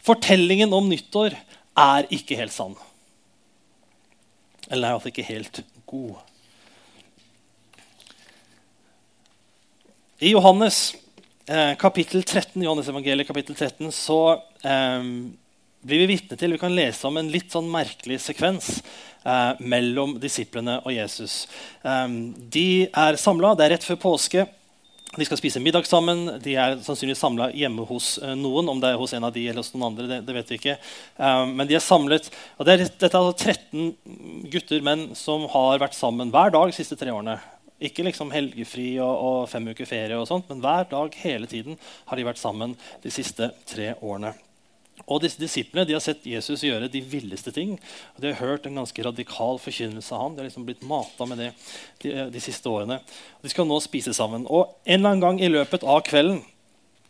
fortellingen 0.02 0.74
om 0.74 0.90
nyttår 0.90 1.38
er 1.78 2.10
ikke 2.14 2.42
helt 2.42 2.54
sann. 2.54 2.74
Eller 4.68 4.88
er 4.88 4.98
altså 4.98 5.10
ikke 5.12 5.26
helt 5.28 5.62
god. 5.88 6.18
I 10.18 10.32
Johannes 10.34 10.96
eh, 11.46 11.74
kapittel 11.78 12.24
13, 12.24 12.62
Johannes 12.62 12.88
evangeliet, 12.90 13.28
kapittel 13.28 13.56
13 13.56 13.92
så 13.94 14.20
eh, 14.66 15.12
blir 15.80 16.02
vi 16.02 16.10
vitne 16.10 16.36
til 16.36 16.52
Vi 16.56 16.60
kan 16.60 16.74
lese 16.74 17.06
om 17.08 17.16
en 17.20 17.30
litt 17.32 17.54
sånn 17.54 17.70
merkelig 17.70 18.18
sekvens 18.24 18.80
eh, 19.24 19.52
mellom 19.60 20.16
disiplene 20.20 20.80
og 20.82 20.92
Jesus. 20.92 21.46
Eh, 21.86 22.06
de 22.56 22.68
er 22.90 23.20
samla, 23.20 23.54
det 23.54 23.68
er 23.68 23.76
rett 23.76 23.86
før 23.86 24.02
påske. 24.08 24.48
De 25.16 25.24
skal 25.24 25.38
spise 25.40 25.60
middag 25.62 25.86
sammen. 25.88 26.26
De 26.44 26.54
er 26.60 26.76
sannsynligvis 26.84 27.20
samla 27.22 27.48
hjemme 27.56 27.86
hos 27.88 28.16
eh, 28.20 28.34
noen. 28.36 28.68
Om 28.68 28.82
det 28.82 28.92
er 28.92 29.00
hos 29.00 29.14
en 29.16 29.26
av 29.26 29.32
de 29.34 29.46
eller 29.48 29.64
hos 29.64 29.72
noen 29.72 29.86
andre, 29.90 30.08
det, 30.10 30.18
det 30.26 30.34
vet 30.36 30.50
vi 30.52 30.58
ikke. 30.60 30.74
Um, 31.16 31.54
men 31.58 31.68
de 31.70 31.78
er 31.78 31.84
samlet. 31.84 32.28
og 32.58 32.68
det 32.68 32.74
er, 32.74 32.84
Dette 32.88 33.08
er 33.08 33.20
altså 33.20 33.52
13 33.54 34.50
gutter, 34.52 34.84
menn, 34.84 35.08
som 35.18 35.46
har 35.54 35.80
vært 35.80 35.96
sammen 35.96 36.34
hver 36.34 36.52
dag 36.54 36.68
de 36.68 36.76
siste 36.76 36.98
tre 37.00 37.14
årene. 37.14 37.38
Ikke 37.88 38.04
liksom 38.04 38.34
helgefri 38.34 38.90
og, 38.98 39.14
og, 39.14 39.38
fem 39.50 39.70
uker 39.70 39.88
ferie, 39.88 40.18
og 40.18 40.26
sånt, 40.28 40.48
men 40.50 40.60
hver 40.64 40.90
dag 40.90 41.14
hele 41.22 41.48
tiden 41.50 41.78
har 42.10 42.18
de 42.18 42.26
vært 42.26 42.42
sammen 42.42 42.74
de 43.04 43.14
siste 43.14 43.52
tre 43.70 43.92
årene. 44.02 44.34
Og 45.06 45.22
disse 45.22 45.40
Disiplene 45.40 45.86
de 45.88 45.94
har 45.96 46.02
sett 46.04 46.26
Jesus 46.26 46.64
gjøre 46.66 46.90
de 46.92 47.00
villeste 47.04 47.52
ting. 47.54 47.76
og 48.14 48.22
De 48.22 48.32
har 48.32 48.40
hørt 48.42 48.66
en 48.66 48.80
ganske 48.80 49.04
radikal 49.04 49.60
forkynnelse 49.62 50.14
av 50.14 50.22
ham. 50.22 50.34
De 50.34 50.42
har 50.42 50.48
liksom 50.50 50.66
blitt 50.68 50.82
mata 50.82 51.26
med 51.28 51.38
det 51.38 51.50
de, 52.02 52.14
de, 52.34 52.42
siste 52.42 52.68
årene. 52.68 53.00
De 53.42 53.52
skal 53.52 53.68
nå 53.68 53.78
spise 53.84 54.14
sammen. 54.16 54.46
Og 54.46 54.74
En 54.84 55.00
eller 55.00 55.14
annen 55.14 55.24
gang 55.24 55.40
i 55.40 55.52
løpet 55.52 55.86
av 55.86 56.02
kvelden 56.08 56.42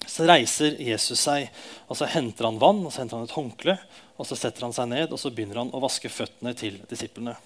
så 0.06 0.28
reiser 0.28 0.78
Jesus 0.80 1.20
seg. 1.24 1.48
og 1.88 1.98
Så 1.98 2.08
henter 2.10 2.48
han 2.48 2.60
vann 2.62 2.84
og 2.84 2.92
så 2.92 3.02
henter 3.02 3.18
han 3.18 3.28
et 3.28 3.36
håndkle. 3.36 3.78
og 4.18 4.28
Så 4.28 4.38
setter 4.38 4.66
han 4.68 4.76
seg 4.76 4.90
ned 4.92 5.12
og 5.12 5.20
så 5.20 5.32
begynner 5.32 5.64
han 5.64 5.74
å 5.74 5.82
vaske 5.82 6.12
føttene 6.12 6.54
til 6.58 6.80
disiplene. 6.90 7.36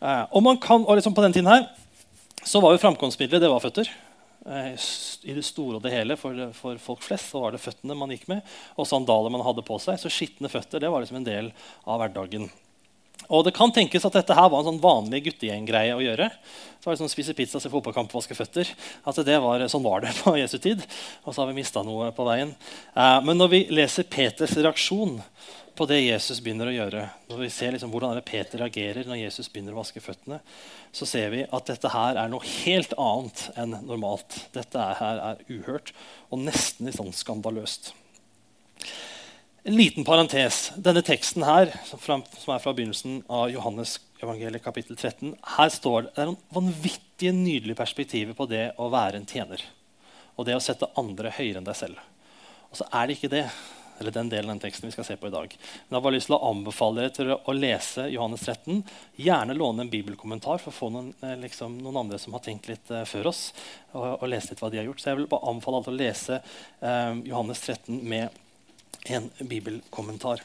Eh, 0.00 0.24
og, 0.32 0.42
man 0.42 0.60
kan, 0.60 0.84
og 0.84 0.96
liksom 0.96 1.14
På 1.14 1.24
den 1.24 1.32
tiden 1.36 1.50
her 1.50 1.68
så 2.40 2.60
var 2.62 2.72
jo 2.72 2.80
framkomstmiddelet 2.80 3.42
det 3.42 3.50
var 3.52 3.60
føtter. 3.60 3.88
Eh, 4.46 4.72
I 5.28 5.36
det 5.36 5.44
store 5.44 5.76
og 5.76 5.84
det 5.84 5.92
hele 5.92 6.16
for, 6.16 6.38
for, 6.56 6.80
folk 6.80 7.04
flest 7.04 7.32
så 7.32 7.42
var 7.44 7.52
det 7.52 7.62
føttene 7.62 7.96
man 7.98 8.14
gikk 8.14 8.26
med. 8.32 8.42
Og 8.80 8.88
sandaler 8.88 9.32
man 9.32 9.44
hadde 9.44 9.66
på 9.66 9.78
seg. 9.82 10.00
Så 10.00 10.12
skitne 10.12 10.50
føtter 10.52 10.82
det 10.82 10.90
var 10.92 11.04
liksom 11.04 11.20
en 11.20 11.28
del 11.28 11.52
av 11.84 12.00
hverdagen. 12.02 12.48
Og 13.30 13.44
det 13.46 13.54
kan 13.54 13.70
tenkes 13.74 14.04
at 14.06 14.16
dette 14.18 14.34
her 14.34 14.48
var 14.50 14.60
en 14.60 14.72
sånn 14.72 14.82
vanlig 14.82 15.22
guttegjenggreie 15.28 15.94
å 15.94 16.02
gjøre. 16.02 16.26
Så 16.80 16.88
var 16.88 16.96
det 16.96 17.02
sånn 17.02 17.12
Spise 17.12 17.34
pizza, 17.38 17.60
se 17.62 17.70
fotballkamp, 17.70 18.10
vaske 18.14 18.34
føtter. 18.34 18.68
Altså 19.06 19.22
det 19.26 19.36
var, 19.42 19.62
sånn 19.70 19.86
var 19.86 20.02
det 20.02 20.14
på 20.22 20.34
Jesu 20.40 20.58
tid. 20.58 20.82
Og 21.22 21.32
så 21.34 21.42
har 21.42 21.50
vi 21.50 21.60
mista 21.60 21.84
noe 21.86 22.10
på 22.16 22.26
veien. 22.26 22.54
Eh, 22.94 23.18
men 23.26 23.38
når 23.38 23.52
vi 23.54 23.60
leser 23.70 24.08
Peters 24.10 24.56
reaksjon 24.58 25.20
på 25.78 25.86
det 25.88 26.00
Jesus 26.02 26.42
begynner 26.44 26.68
å 26.68 26.74
gjøre, 26.74 27.06
når 27.30 27.38
vi 27.44 27.50
ser 27.54 27.72
liksom 27.72 27.92
hvordan 27.94 28.18
Peter 28.26 28.60
reagerer 28.60 29.06
når 29.08 29.22
Jesus 29.22 29.48
begynner 29.48 29.72
å 29.76 29.80
vaske 29.80 30.02
føttene, 30.04 30.40
så 30.92 31.06
ser 31.08 31.30
vi 31.32 31.46
at 31.46 31.70
dette 31.70 31.92
her 31.94 32.18
er 32.20 32.28
noe 32.28 32.44
helt 32.44 32.92
annet 33.00 33.46
enn 33.60 33.78
normalt. 33.86 34.42
Dette 34.52 34.90
her 34.98 35.22
er 35.30 35.40
uhørt 35.48 35.94
og 36.28 36.42
nesten 36.42 36.90
litt 36.90 36.98
sånn 36.98 37.14
skandaløst. 37.16 37.94
En 39.62 39.76
liten 39.76 40.04
parentes. 40.04 40.70
Denne 40.80 41.02
teksten 41.04 41.44
her, 41.44 41.68
som 41.84 42.22
er 42.24 42.62
fra 42.62 42.72
begynnelsen 42.72 43.18
av 43.28 43.50
Johannes 43.52 43.98
evangeliet 44.22 44.64
kapittel 44.64 44.96
13, 44.96 45.34
her 45.56 45.72
står 45.74 46.06
det, 46.06 46.12
det 46.14 46.22
er 46.22 46.30
noen 46.30 46.54
vanvittige 46.56 47.34
nydelige 47.36 47.76
perspektiver 47.76 48.36
på 48.38 48.46
det 48.48 48.70
å 48.80 48.88
være 48.92 49.20
en 49.20 49.28
tjener. 49.28 49.60
Og 50.40 50.48
det 50.48 50.56
å 50.56 50.62
sette 50.64 50.88
andre 51.00 51.34
høyere 51.36 51.60
enn 51.60 51.68
deg 51.68 51.76
selv. 51.76 52.00
Og 52.72 52.80
så 52.80 52.88
er 52.88 53.06
det 53.06 53.18
ikke 53.18 53.32
det 53.34 53.44
eller 54.00 54.16
den 54.16 54.30
delen 54.32 54.48
av 54.48 54.56
den 54.56 54.62
teksten 54.62 54.88
vi 54.88 54.94
skal 54.94 55.04
se 55.04 55.18
på 55.20 55.28
i 55.28 55.34
dag. 55.34 55.52
Men 55.52 55.92
jeg 55.92 55.98
har 55.98 56.04
bare 56.06 56.16
lyst 56.16 56.30
til 56.30 56.38
å 56.38 56.48
anbefale 56.48 57.02
dere 57.02 57.12
til 57.18 57.34
å 57.36 57.52
lese 57.52 58.06
Johannes 58.08 58.46
13. 58.46 58.78
Gjerne 59.20 59.56
låne 59.58 59.84
en 59.84 59.92
bibelkommentar 59.92 60.62
for 60.62 60.72
å 60.72 60.78
få 60.78 60.88
noen, 60.94 61.10
eh, 61.20 61.36
liksom, 61.42 61.76
noen 61.84 61.98
andre 62.06 62.20
som 62.22 62.32
har 62.32 62.40
tenkt 62.46 62.70
litt 62.70 62.88
uh, 62.88 63.04
før 63.04 63.28
oss. 63.28 63.50
Og, 63.92 64.06
og, 64.14 64.24
lese 64.32 64.54
litt 64.54 64.64
hva 64.64 64.72
de 64.72 64.80
har 64.80 64.88
gjort. 64.88 65.04
Så 65.04 65.12
jeg 65.12 65.20
vil 65.20 65.28
bare 65.28 65.52
anbefale 65.52 65.82
alle 65.82 65.90
til 65.90 65.98
å 65.98 66.00
lese 66.00 66.40
uh, 66.40 67.12
Johannes 67.28 67.60
13 67.60 68.00
med 68.00 68.40
en 69.08 69.30
bibelkommentar. 69.40 70.42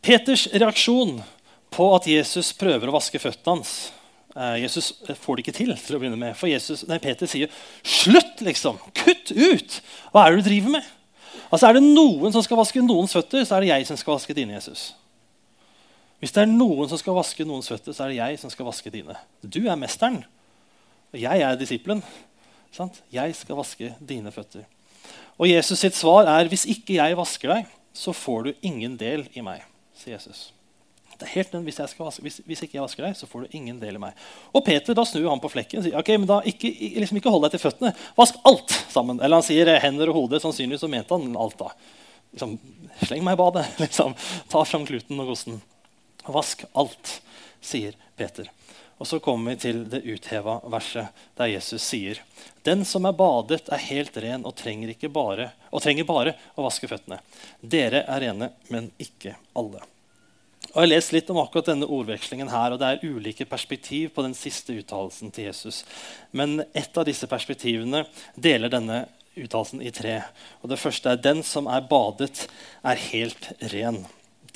Peters 0.00 0.46
reaksjon 0.54 1.18
på 1.74 1.90
at 1.96 2.06
Jesus 2.08 2.52
prøver 2.56 2.88
å 2.88 2.96
vaske 2.96 3.20
føttene 3.20 3.58
hans 3.58 3.76
Jesus 4.36 4.90
får 5.16 5.36
det 5.36 5.46
ikke 5.46 5.56
til. 5.56 5.72
til 5.80 5.96
å 5.96 5.98
begynne 6.00 6.18
med, 6.20 6.36
For 6.36 6.50
Jesus, 6.50 6.84
nei, 6.88 6.98
Peter 7.00 7.26
sier 7.26 7.48
'slutt', 7.82 8.42
liksom. 8.44 8.76
Kutt 8.92 9.32
ut! 9.32 9.80
Hva 10.12 10.26
er 10.26 10.36
det 10.36 10.44
du 10.44 10.50
driver 10.50 10.70
med? 10.76 10.84
Altså 11.50 11.68
Er 11.68 11.72
det 11.72 11.82
noen 11.82 12.32
som 12.32 12.42
skal 12.42 12.58
vaske 12.58 12.82
noens 12.82 13.12
føtter, 13.12 13.44
så 13.44 13.56
er 13.56 13.60
det 13.60 13.68
jeg 13.68 13.86
som 13.86 13.96
skal 13.96 14.14
vaske 14.18 14.34
dine. 14.34 14.52
Jesus. 14.52 14.94
Hvis 16.20 16.32
det 16.32 16.42
er 16.42 16.52
noen 16.52 16.88
som 16.88 16.98
skal 16.98 17.14
vaske 17.14 17.44
noens 17.44 17.68
føtter, 17.68 17.92
så 17.92 18.04
er 18.04 18.08
det 18.08 18.20
jeg 18.20 18.38
som 18.38 18.50
skal 18.50 18.66
vaske 18.66 18.90
dine. 18.90 19.16
Du 19.42 19.68
er 19.68 19.76
mesteren, 19.76 20.24
og 21.12 21.20
jeg 21.20 21.40
er 21.40 21.56
disippelen. 21.56 22.02
Jeg 23.12 23.34
skal 23.34 23.56
vaske 23.56 23.94
dine 24.00 24.30
føtter. 24.30 24.66
Og 25.36 25.48
Jesus 25.50 25.80
sitt 25.80 25.96
svar 25.96 26.28
er 26.32 26.48
hvis 26.50 26.66
ikke 26.72 26.98
jeg 26.98 27.16
vasker 27.18 27.52
deg, 27.52 27.72
så 27.96 28.12
får 28.16 28.46
du 28.46 28.66
ingen 28.66 28.96
del 29.00 29.26
i 29.36 29.44
meg. 29.44 29.64
sier 29.96 30.16
Jesus. 30.16 30.50
Det 31.16 31.24
er 31.24 31.32
helt 31.32 31.54
hvis, 31.64 31.78
vaske, 31.80 32.22
hvis, 32.24 32.40
hvis, 32.44 32.62
ikke 32.64 32.76
jeg 32.76 32.84
vasker 32.84 33.06
deg, 33.06 33.14
så 33.16 33.28
får 33.28 33.46
du 33.46 33.54
ingen 33.56 33.78
del 33.80 33.96
i 33.96 34.00
meg. 34.00 34.16
Og 34.52 34.64
Peter 34.66 34.96
da 34.96 35.04
snur 35.08 35.30
han 35.30 35.40
på 35.40 35.48
flekken 35.48 35.80
og 35.80 35.86
sier 35.86 35.96
ok, 35.96 36.10
men 36.20 36.28
da 36.28 36.42
ikke, 36.44 36.68
liksom 37.00 37.20
ikke 37.20 37.32
hold 37.32 37.46
deg 37.46 37.54
til 37.54 37.62
føttene. 37.62 37.92
Vask 38.18 38.36
alt 38.48 38.74
sammen. 38.92 39.20
Eller 39.22 39.40
han 39.40 39.46
sier 39.46 39.70
hender 39.80 40.12
og 40.12 40.20
hode. 40.20 40.42
Sannsynligvis 40.44 40.84
så 40.84 40.92
mente 40.92 41.16
han 41.16 41.38
alt. 41.40 41.56
da. 41.62 41.72
Liksom, 42.36 42.58
Sleng 43.06 43.24
meg 43.24 43.36
i 43.36 43.40
badet. 43.40 43.64
Liksom. 43.84 44.16
Ta 44.52 44.64
fram 44.68 44.84
kluten 44.88 45.24
og 45.24 45.32
kosten. 45.32 45.60
Vask 46.26 46.66
alt, 46.76 47.16
sier 47.64 47.96
Peter. 48.18 48.50
Og 48.96 49.06
så 49.06 49.18
kommer 49.20 49.52
vi 49.52 49.60
til 49.66 49.82
det 49.92 50.04
utheva 50.08 50.60
verset 50.72 51.24
der 51.36 51.50
Jesus 51.52 51.84
sier 51.84 52.22
Den 52.64 52.84
som 52.88 53.04
er 53.04 53.16
badet, 53.16 53.66
er 53.68 53.82
helt 53.90 54.16
ren 54.16 54.46
og 54.48 54.56
trenger, 54.56 54.94
bare, 55.12 55.50
og 55.70 55.82
trenger 55.84 56.08
bare 56.08 56.32
å 56.56 56.64
vaske 56.64 56.88
føttene. 56.90 57.20
Dere 57.60 58.06
er 58.08 58.24
rene, 58.24 58.50
men 58.72 58.88
ikke 58.98 59.36
alle. 59.54 59.84
Og 60.72 60.80
Jeg 60.80 60.82
har 60.82 60.90
lest 60.90 61.12
litt 61.14 61.30
om 61.30 61.38
akkurat 61.40 61.68
denne 61.70 61.86
ordvekslingen 61.92 62.50
her, 62.50 62.72
og 62.72 62.80
det 62.80 62.88
er 62.88 63.04
ulike 63.06 63.46
perspektiv 63.48 64.10
på 64.16 64.24
den 64.26 64.34
siste 64.34 64.74
uttalelsen 64.74 65.30
til 65.32 65.46
Jesus. 65.46 65.84
Men 66.32 66.64
ett 66.74 66.96
av 66.98 67.06
disse 67.06 67.28
perspektivene 67.30 68.02
deler 68.34 68.72
denne 68.72 69.04
uttalelsen 69.36 69.84
i 69.84 69.92
tre. 69.94 70.18
Og 70.62 70.72
Det 70.72 70.80
første 70.80 71.12
er 71.12 71.22
den 71.22 71.44
som 71.46 71.68
er 71.68 71.86
badet, 71.86 72.48
er 72.82 73.04
helt 73.12 73.52
ren. 73.72 74.02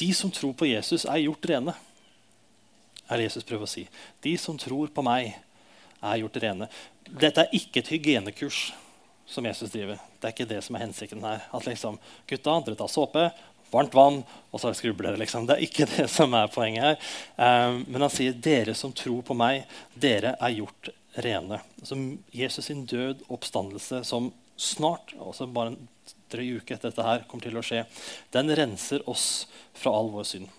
De 0.00 0.10
som 0.16 0.32
tror 0.32 0.56
på 0.56 0.68
Jesus, 0.72 1.04
er 1.04 1.22
gjort 1.22 1.46
rene. 1.46 1.76
Er 3.10 3.24
Jesus 3.26 3.46
prøver 3.46 3.66
å 3.66 3.70
si. 3.70 3.86
De 4.22 4.34
som 4.38 4.58
tror 4.60 4.92
på 4.94 5.04
meg, 5.06 5.34
er 6.00 6.20
gjort 6.22 6.38
rene. 6.40 6.68
Dette 7.04 7.44
er 7.44 7.56
ikke 7.56 7.82
et 7.82 7.90
hygienekurs 7.92 8.70
som 9.30 9.46
Jesus 9.46 9.70
driver. 9.72 10.00
Det 10.18 10.28
er 10.28 10.34
ikke 10.34 10.48
det 10.48 10.60
som 10.64 10.76
er 10.76 10.84
hensikten 10.86 11.24
her. 11.24 11.44
At 11.54 11.66
liksom, 11.68 11.98
gutta, 12.30 12.56
dere 12.64 12.78
tar 12.78 12.90
såpe, 12.90 13.26
varmt 13.70 13.94
vann, 13.94 14.22
og 14.50 14.62
så 14.62 14.72
skrubler 14.74 15.10
dere. 15.10 15.20
Liksom. 15.22 15.46
Det 15.46 15.56
er 15.56 15.66
ikke 15.66 15.88
det 15.94 16.08
som 16.10 16.34
er 16.38 16.50
poenget 16.52 16.86
her. 16.86 17.12
Um, 17.36 17.84
men 17.86 18.06
han 18.06 18.14
sier, 18.14 18.34
'Dere 18.34 18.74
som 18.74 18.94
tror 18.96 19.22
på 19.26 19.36
meg, 19.38 19.66
dere 19.94 20.34
er 20.40 20.56
gjort 20.58 20.92
rene'. 21.20 21.60
Altså, 21.80 21.98
Jesus 22.34 22.70
sin 22.70 22.86
død 22.86 23.26
oppstandelse, 23.28 24.04
som 24.04 24.32
snart, 24.60 25.14
altså 25.20 25.46
bare 25.48 25.74
en 25.74 25.88
drøy 26.30 26.58
uke 26.60 26.74
etter 26.74 26.90
dette 26.90 27.06
her, 27.06 27.24
kommer 27.28 27.46
til 27.46 27.58
å 27.58 27.64
skje, 27.64 27.84
den 28.34 28.52
renser 28.56 29.04
oss 29.08 29.46
fra 29.74 29.94
all 29.96 30.10
vår 30.12 30.26
synd. 30.28 30.50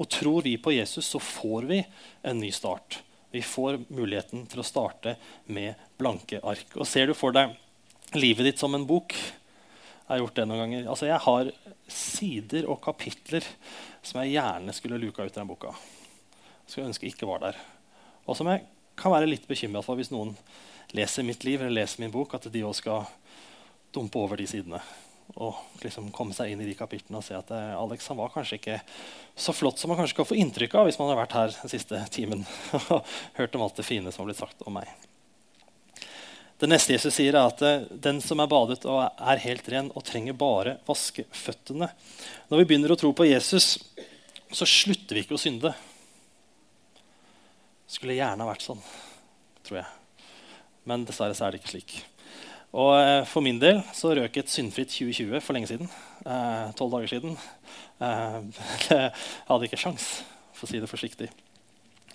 Og 0.00 0.08
tror 0.10 0.42
vi 0.42 0.56
på 0.58 0.72
Jesus, 0.74 1.06
så 1.06 1.20
får 1.22 1.68
vi 1.70 1.80
en 2.22 2.40
ny 2.40 2.50
start. 2.54 3.00
Vi 3.34 3.42
får 3.42 3.80
muligheten 3.88 4.46
til 4.50 4.62
å 4.62 4.66
starte 4.66 5.16
med 5.46 5.78
blanke 5.98 6.40
ark. 6.42 6.76
Og 6.78 6.86
Ser 6.86 7.10
du 7.10 7.14
for 7.18 7.34
deg 7.34 7.54
livet 8.14 8.46
ditt 8.46 8.62
som 8.62 8.74
en 8.74 8.86
bok, 8.86 9.14
jeg 10.04 10.12
har 10.12 10.20
gjort 10.20 10.36
det 10.36 10.44
noen 10.46 10.60
ganger. 10.60 10.88
Altså, 10.92 11.06
jeg 11.08 11.22
har 11.24 11.50
sider 11.88 12.66
og 12.68 12.82
kapitler 12.84 13.46
som 14.04 14.20
jeg 14.20 14.34
gjerne 14.34 14.74
skulle 14.76 15.00
luka 15.00 15.24
ut 15.24 15.32
i 15.32 15.38
den 15.38 15.48
boka. 15.48 15.72
Skulle 16.68 16.90
ønske 16.90 17.08
ikke 17.08 17.28
var 17.28 17.40
der. 17.46 17.60
Og 18.28 18.36
som 18.36 18.50
jeg 18.52 18.66
kan 19.00 19.14
være 19.14 19.30
litt 19.30 19.48
bekymra 19.48 19.82
for 19.84 19.96
hvis 19.98 20.12
noen 20.12 20.34
leser 20.94 21.24
mitt 21.26 21.46
liv 21.48 21.62
eller 21.62 21.80
leser 21.80 22.04
min 22.04 22.12
bok, 22.12 22.36
at 22.36 22.50
de 22.52 22.62
òg 22.66 22.76
skal 22.76 23.08
dumpe 23.94 24.20
over 24.20 24.38
de 24.38 24.46
sidene. 24.50 24.82
Og 25.42 25.82
liksom 25.82 26.12
komme 26.14 26.34
seg 26.36 26.52
inn 26.52 26.60
i 26.62 26.68
de 26.68 26.76
kapitlene 26.78 27.18
og 27.18 27.24
se 27.26 27.34
at 27.34 27.48
eh, 27.54 27.72
Alex 27.74 28.06
han 28.10 28.20
var 28.20 28.30
kanskje 28.34 28.60
ikke 28.60 28.76
så 29.34 29.54
flott 29.56 29.80
som 29.80 29.90
man 29.90 29.98
kanskje 29.98 30.20
kan 30.20 30.28
få 30.28 30.38
inntrykk 30.38 30.76
av 30.78 30.86
hvis 30.86 31.00
man 31.00 31.10
har 31.10 31.18
vært 31.18 31.34
her 31.34 31.56
den 31.56 31.72
siste 31.72 31.98
timen 32.14 32.44
og 32.94 33.16
hørt 33.40 33.58
om 33.58 33.64
alt 33.66 33.80
det 33.80 33.86
fine 33.88 34.12
som 34.14 34.22
har 34.22 34.30
blitt 34.30 34.42
sagt 34.44 34.62
om 34.62 34.78
meg. 34.78 34.92
Det 36.62 36.70
neste 36.70 36.94
Jesus 36.94 37.16
sier, 37.16 37.34
er 37.34 37.50
at 37.50 37.64
eh, 37.66 37.88
den 37.90 38.22
som 38.22 38.38
er 38.40 38.50
badet 38.50 38.86
og 38.86 39.02
er 39.02 39.42
helt 39.42 39.66
ren 39.74 39.90
og 39.90 40.06
trenger 40.06 40.38
bare 40.38 40.78
vaske 40.86 41.26
føttene 41.34 41.90
Når 42.48 42.60
vi 42.60 42.68
begynner 42.70 42.94
å 42.94 43.00
tro 43.00 43.10
på 43.16 43.26
Jesus, 43.26 43.74
så 44.54 44.68
slutter 44.68 45.18
vi 45.18 45.24
ikke 45.26 45.34
å 45.34 45.42
synde. 45.42 45.74
Skulle 47.90 48.14
gjerne 48.14 48.46
ha 48.46 48.52
vært 48.52 48.62
sånn, 48.62 48.80
tror 49.66 49.82
jeg. 49.82 50.28
Men 50.86 51.06
dessverre 51.08 51.34
så 51.34 51.48
er 51.48 51.54
det 51.54 51.62
ikke 51.62 51.74
slik. 51.74 51.96
Og 52.74 52.92
eh, 52.98 53.22
For 53.30 53.44
min 53.44 53.60
del 53.62 53.80
så 53.94 54.12
røk 54.18 54.40
et 54.40 54.50
syndfritt 54.50 54.90
2020 54.90 55.42
for 55.44 55.54
lenge 55.54 55.70
siden. 55.70 55.90
Eh, 56.26 56.70
tolv 56.78 56.90
eh, 56.90 56.96
dager 56.96 57.12
siden. 57.12 57.36
Eh, 58.02 58.38
jeg 58.90 59.10
hadde 59.50 59.68
ikke 59.68 59.78
sjans, 59.80 60.08
for 60.56 60.66
å 60.66 60.72
si 60.72 60.82
det 60.82 60.90
forsiktig. 60.90 61.30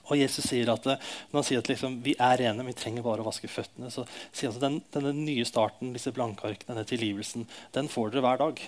Og 0.10 0.18
Jesus 0.18 0.50
sier 0.50 0.72
at 0.74 0.90
eh, 0.90 1.08
når 1.30 1.40
han 1.40 1.48
sier 1.48 1.64
at 1.64 1.72
liksom, 1.72 2.00
vi 2.04 2.18
er 2.20 2.42
rene, 2.42 2.66
vi 2.68 2.76
trenger 2.76 3.06
bare 3.06 3.24
å 3.24 3.30
vaske 3.30 3.48
føttene, 3.52 3.92
så 3.94 4.04
sier 4.10 4.50
han 4.50 4.60
at 4.60 4.66
den, 4.66 4.78
denne 4.98 5.16
nye 5.22 5.48
starten, 5.48 5.94
disse 5.96 6.14
blankarkene, 6.16 6.74
denne 6.74 6.88
tilgivelsen, 6.90 7.48
den 7.78 7.92
får 7.92 8.12
dere 8.12 8.26
hver 8.28 8.44
dag. 8.44 8.64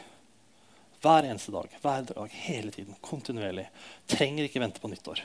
Hver 1.01 1.27
eneste 1.27 1.51
dag. 1.51 1.75
hver 1.81 2.07
dag, 2.07 2.41
Hele 2.45 2.71
tiden. 2.71 2.95
Kontinuerlig. 3.03 3.67
Trenger 4.07 4.47
ikke 4.47 4.61
vente 4.63 4.79
på 4.79 4.91
nyttår. 4.91 5.23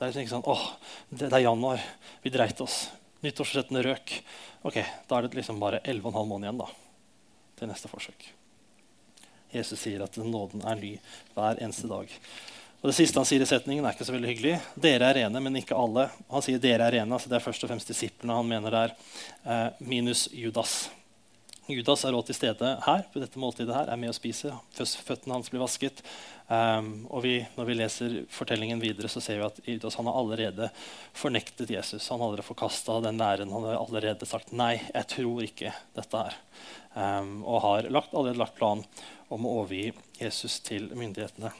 Det 0.00 0.06
er 0.06 0.10
liksom 0.10 0.24
ikke 0.24 0.32
sånn 0.32 0.48
åh, 0.48 0.62
det, 1.10 1.26
det 1.28 1.34
er 1.36 1.44
januar. 1.44 1.82
Vi 2.24 2.32
dreit 2.32 2.62
oss. 2.64 2.86
Nyttårsforsettene 3.20 3.82
røk. 3.84 4.14
Ok, 4.62 4.78
Da 5.08 5.18
er 5.18 5.28
det 5.28 5.40
liksom 5.40 5.60
bare 5.60 5.80
11,5 5.84 6.26
måneder 6.26 6.48
igjen 6.48 6.62
da, 6.62 6.68
til 7.58 7.68
neste 7.68 7.90
forsøk. 7.92 8.28
Jesus 9.52 9.80
sier 9.82 10.02
at 10.04 10.16
nåden 10.16 10.62
er 10.68 10.78
ny 10.78 10.94
hver 11.34 11.58
eneste 11.60 11.90
dag. 11.90 12.12
Og 12.80 12.88
Det 12.88 12.96
siste 12.96 13.18
han 13.20 13.28
sier 13.28 13.42
i 13.44 13.48
setningen, 13.48 13.84
er 13.84 13.92
ikke 13.92 14.06
så 14.08 14.14
veldig 14.14 14.30
hyggelig. 14.30 14.54
Dere 14.80 15.10
er 15.10 15.18
rene, 15.20 15.40
men 15.44 15.58
ikke 15.60 15.76
alle. 15.76 16.06
Han 16.30 16.44
sier 16.44 16.62
dere 16.62 16.86
er 16.86 16.96
rene, 16.96 17.12
altså 17.12 17.28
det 17.28 17.36
er 17.36 17.44
først 17.44 17.66
og 17.66 17.72
fremst 17.72 17.90
disiplene 17.92 18.38
han 18.38 18.48
mener 18.48 18.72
der, 18.72 18.94
eh, 19.44 19.68
minus 19.84 20.28
Judas. 20.32 20.88
Judas 21.72 22.04
er 22.04 22.14
også 22.16 22.30
til 22.30 22.36
stede 22.38 22.68
her, 22.84 23.02
på 23.12 23.20
dette 23.22 23.40
måltidet 23.40 23.74
her, 23.74 23.88
er 23.90 23.98
med 24.00 24.12
å 24.12 24.16
spise. 24.16 24.52
Føttene 24.74 25.36
hans 25.36 25.50
blir 25.52 25.62
vasket. 25.62 26.02
Um, 26.50 27.04
og 27.06 27.22
vi, 27.22 27.34
når 27.54 27.68
vi 27.68 27.76
leser 27.78 28.14
fortellingen 28.34 28.80
videre, 28.82 29.10
så 29.12 29.22
ser 29.22 29.38
vi 29.38 29.46
at 29.46 29.60
Judas 29.68 29.94
han 30.00 30.08
har 30.10 30.18
allerede 30.18 30.70
fornektet 31.14 31.70
Jesus. 31.70 32.08
Han 32.10 32.18
har 32.18 32.30
allerede 32.30 32.46
forkasta 32.48 32.96
den 33.04 33.20
læren. 33.22 33.52
Han 33.54 33.68
har 33.68 33.78
allerede 33.78 34.26
sagt 34.26 34.52
'nei, 34.52 34.80
jeg 34.94 35.06
tror 35.14 35.44
ikke 35.46 35.74
dette 35.94 36.24
her'. 36.24 36.40
Um, 36.94 37.44
og 37.44 37.62
har 37.62 37.90
lagt, 37.90 38.14
allerede 38.14 38.42
lagt 38.42 38.58
plan 38.58 38.82
om 39.28 39.46
å 39.46 39.60
overgi 39.60 39.92
Jesus 40.18 40.58
til 40.66 40.90
myndighetene. 40.90 41.52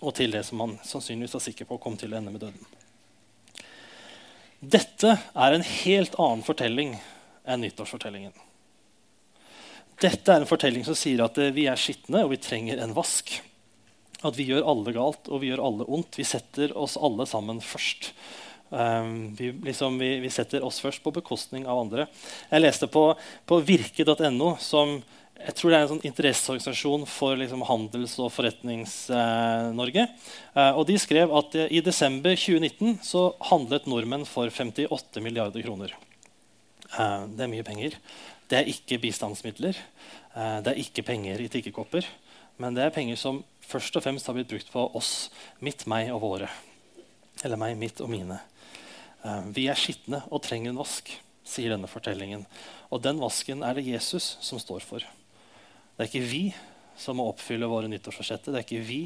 Og 0.00 0.14
til 0.14 0.32
det 0.32 0.44
som 0.48 0.60
han 0.64 0.78
sannsynligvis 0.82 1.36
er 1.36 1.44
sikker 1.50 1.68
på 1.68 1.78
kom 1.82 1.96
til 2.00 2.14
å 2.14 2.18
ende 2.18 2.32
med 2.32 2.40
døden. 2.46 2.64
Dette 4.64 5.18
er 5.36 5.52
en 5.52 5.68
helt 5.84 6.16
annen 6.16 6.42
fortelling 6.46 6.96
enn 7.44 7.60
nyttårsfortellingen. 7.60 8.32
Dette 10.02 10.32
er 10.32 10.42
en 10.42 10.48
fortelling 10.48 10.84
som 10.86 10.96
sier 10.98 11.22
at 11.24 11.38
eh, 11.38 11.52
vi 11.54 11.68
er 11.70 11.80
skitne 11.80 12.24
og 12.24 12.32
vi 12.34 12.40
trenger 12.42 12.80
en 12.82 12.94
vask. 12.96 13.36
At 14.24 14.38
vi 14.38 14.48
gjør 14.48 14.66
alle 14.70 14.94
galt 14.96 15.28
og 15.28 15.42
vi 15.42 15.52
gjør 15.52 15.62
alle 15.64 15.86
ondt. 15.86 16.18
Vi 16.18 16.26
setter 16.26 16.74
oss 16.78 16.96
alle 16.96 17.28
sammen 17.30 17.60
først. 17.62 18.12
Um, 18.74 19.34
vi, 19.38 19.52
liksom, 19.62 20.00
vi, 20.00 20.16
vi, 20.24 20.30
setter 20.32 20.64
oss 20.66 20.80
først 20.82 21.02
på 21.04 21.12
bekostning 21.14 21.68
av 21.68 21.84
andre. 21.84 22.08
Jeg 22.48 22.64
leste 22.64 22.88
på, 22.90 23.04
på 23.46 23.58
virke.no, 23.62 24.54
som 24.58 24.96
jeg 25.34 25.54
tror 25.58 25.70
det 25.70 25.76
er 25.76 25.84
en 25.84 25.90
sånn 25.92 26.06
interesseorganisasjon 26.08 27.04
for 27.10 27.36
liksom, 27.38 27.62
handels- 27.68 28.16
og 28.22 28.30
Forretnings-Norge. 28.32 30.06
Eh, 30.06 30.56
uh, 30.56 30.72
og 30.78 30.86
De 30.88 30.96
skrev 30.98 31.32
at 31.36 31.56
uh, 31.58 31.66
i 31.68 31.82
desember 31.84 32.34
2019 32.38 33.00
så 33.04 33.28
handlet 33.50 33.88
nordmenn 33.90 34.24
for 34.30 34.50
58 34.50 35.22
milliarder 35.22 35.66
kroner. 35.66 35.94
Uh, 36.94 37.26
det 37.34 37.44
er 37.44 37.50
mye 37.50 37.66
penger. 37.66 37.98
Det 38.50 38.58
er 38.58 38.68
ikke 38.68 39.00
bistandsmidler. 39.00 39.78
Eh, 40.34 40.58
det 40.64 40.72
er 40.72 40.80
ikke 40.82 41.06
penger 41.06 41.40
i 41.40 41.48
tiggekopper. 41.52 42.06
Men 42.60 42.76
det 42.76 42.84
er 42.84 42.94
penger 42.94 43.18
som 43.18 43.42
først 43.64 43.96
og 43.98 44.04
fremst 44.04 44.28
har 44.28 44.36
blitt 44.36 44.50
brukt 44.50 44.70
på 44.70 44.84
oss, 44.94 45.30
mitt, 45.64 45.86
meg 45.90 46.12
og 46.14 46.22
våre. 46.22 46.50
Eller 47.42 47.58
meg, 47.60 47.78
mitt 47.80 48.02
og 48.04 48.12
mine. 48.12 48.38
Eh, 49.24 49.48
vi 49.56 49.66
er 49.70 49.80
skitne 49.80 50.22
og 50.30 50.44
trenger 50.44 50.74
en 50.74 50.82
vask, 50.82 51.10
sier 51.44 51.74
denne 51.74 51.90
fortellingen. 51.90 52.44
Og 52.92 53.02
den 53.04 53.20
vasken 53.22 53.64
er 53.66 53.76
det 53.76 53.88
Jesus 53.88 54.36
som 54.44 54.60
står 54.62 54.84
for. 54.86 55.04
Det 55.94 56.04
er 56.04 56.10
ikke 56.10 56.30
vi 56.30 56.44
som 56.98 57.18
må 57.18 57.26
oppfylle 57.26 57.66
våre 57.70 57.88
nyttårsforsetter. 57.90 58.52
Det 58.52 58.60
er 58.60 58.66
ikke 58.66 58.86
vi 58.86 59.00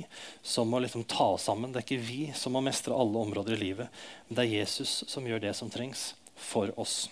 som 0.45 0.68
må 0.68 0.80
liksom 0.85 1.07
ta 1.09 1.30
oss 1.37 1.47
sammen. 1.49 1.73
Det 1.73 1.80
er 1.80 1.87
ikke 1.87 2.09
vi 2.09 2.23
som 2.37 2.52
må 2.52 2.62
mestre 2.64 2.97
alle 2.97 3.23
områder 3.23 3.57
i 3.57 3.62
livet. 3.62 4.02
Men 4.28 4.38
det 4.38 4.45
er 4.45 4.59
Jesus 4.61 5.04
som 5.09 5.26
gjør 5.26 5.47
det 5.47 5.54
som 5.57 5.73
trengs 5.73 6.11
for 6.37 6.75
oss. 6.80 7.07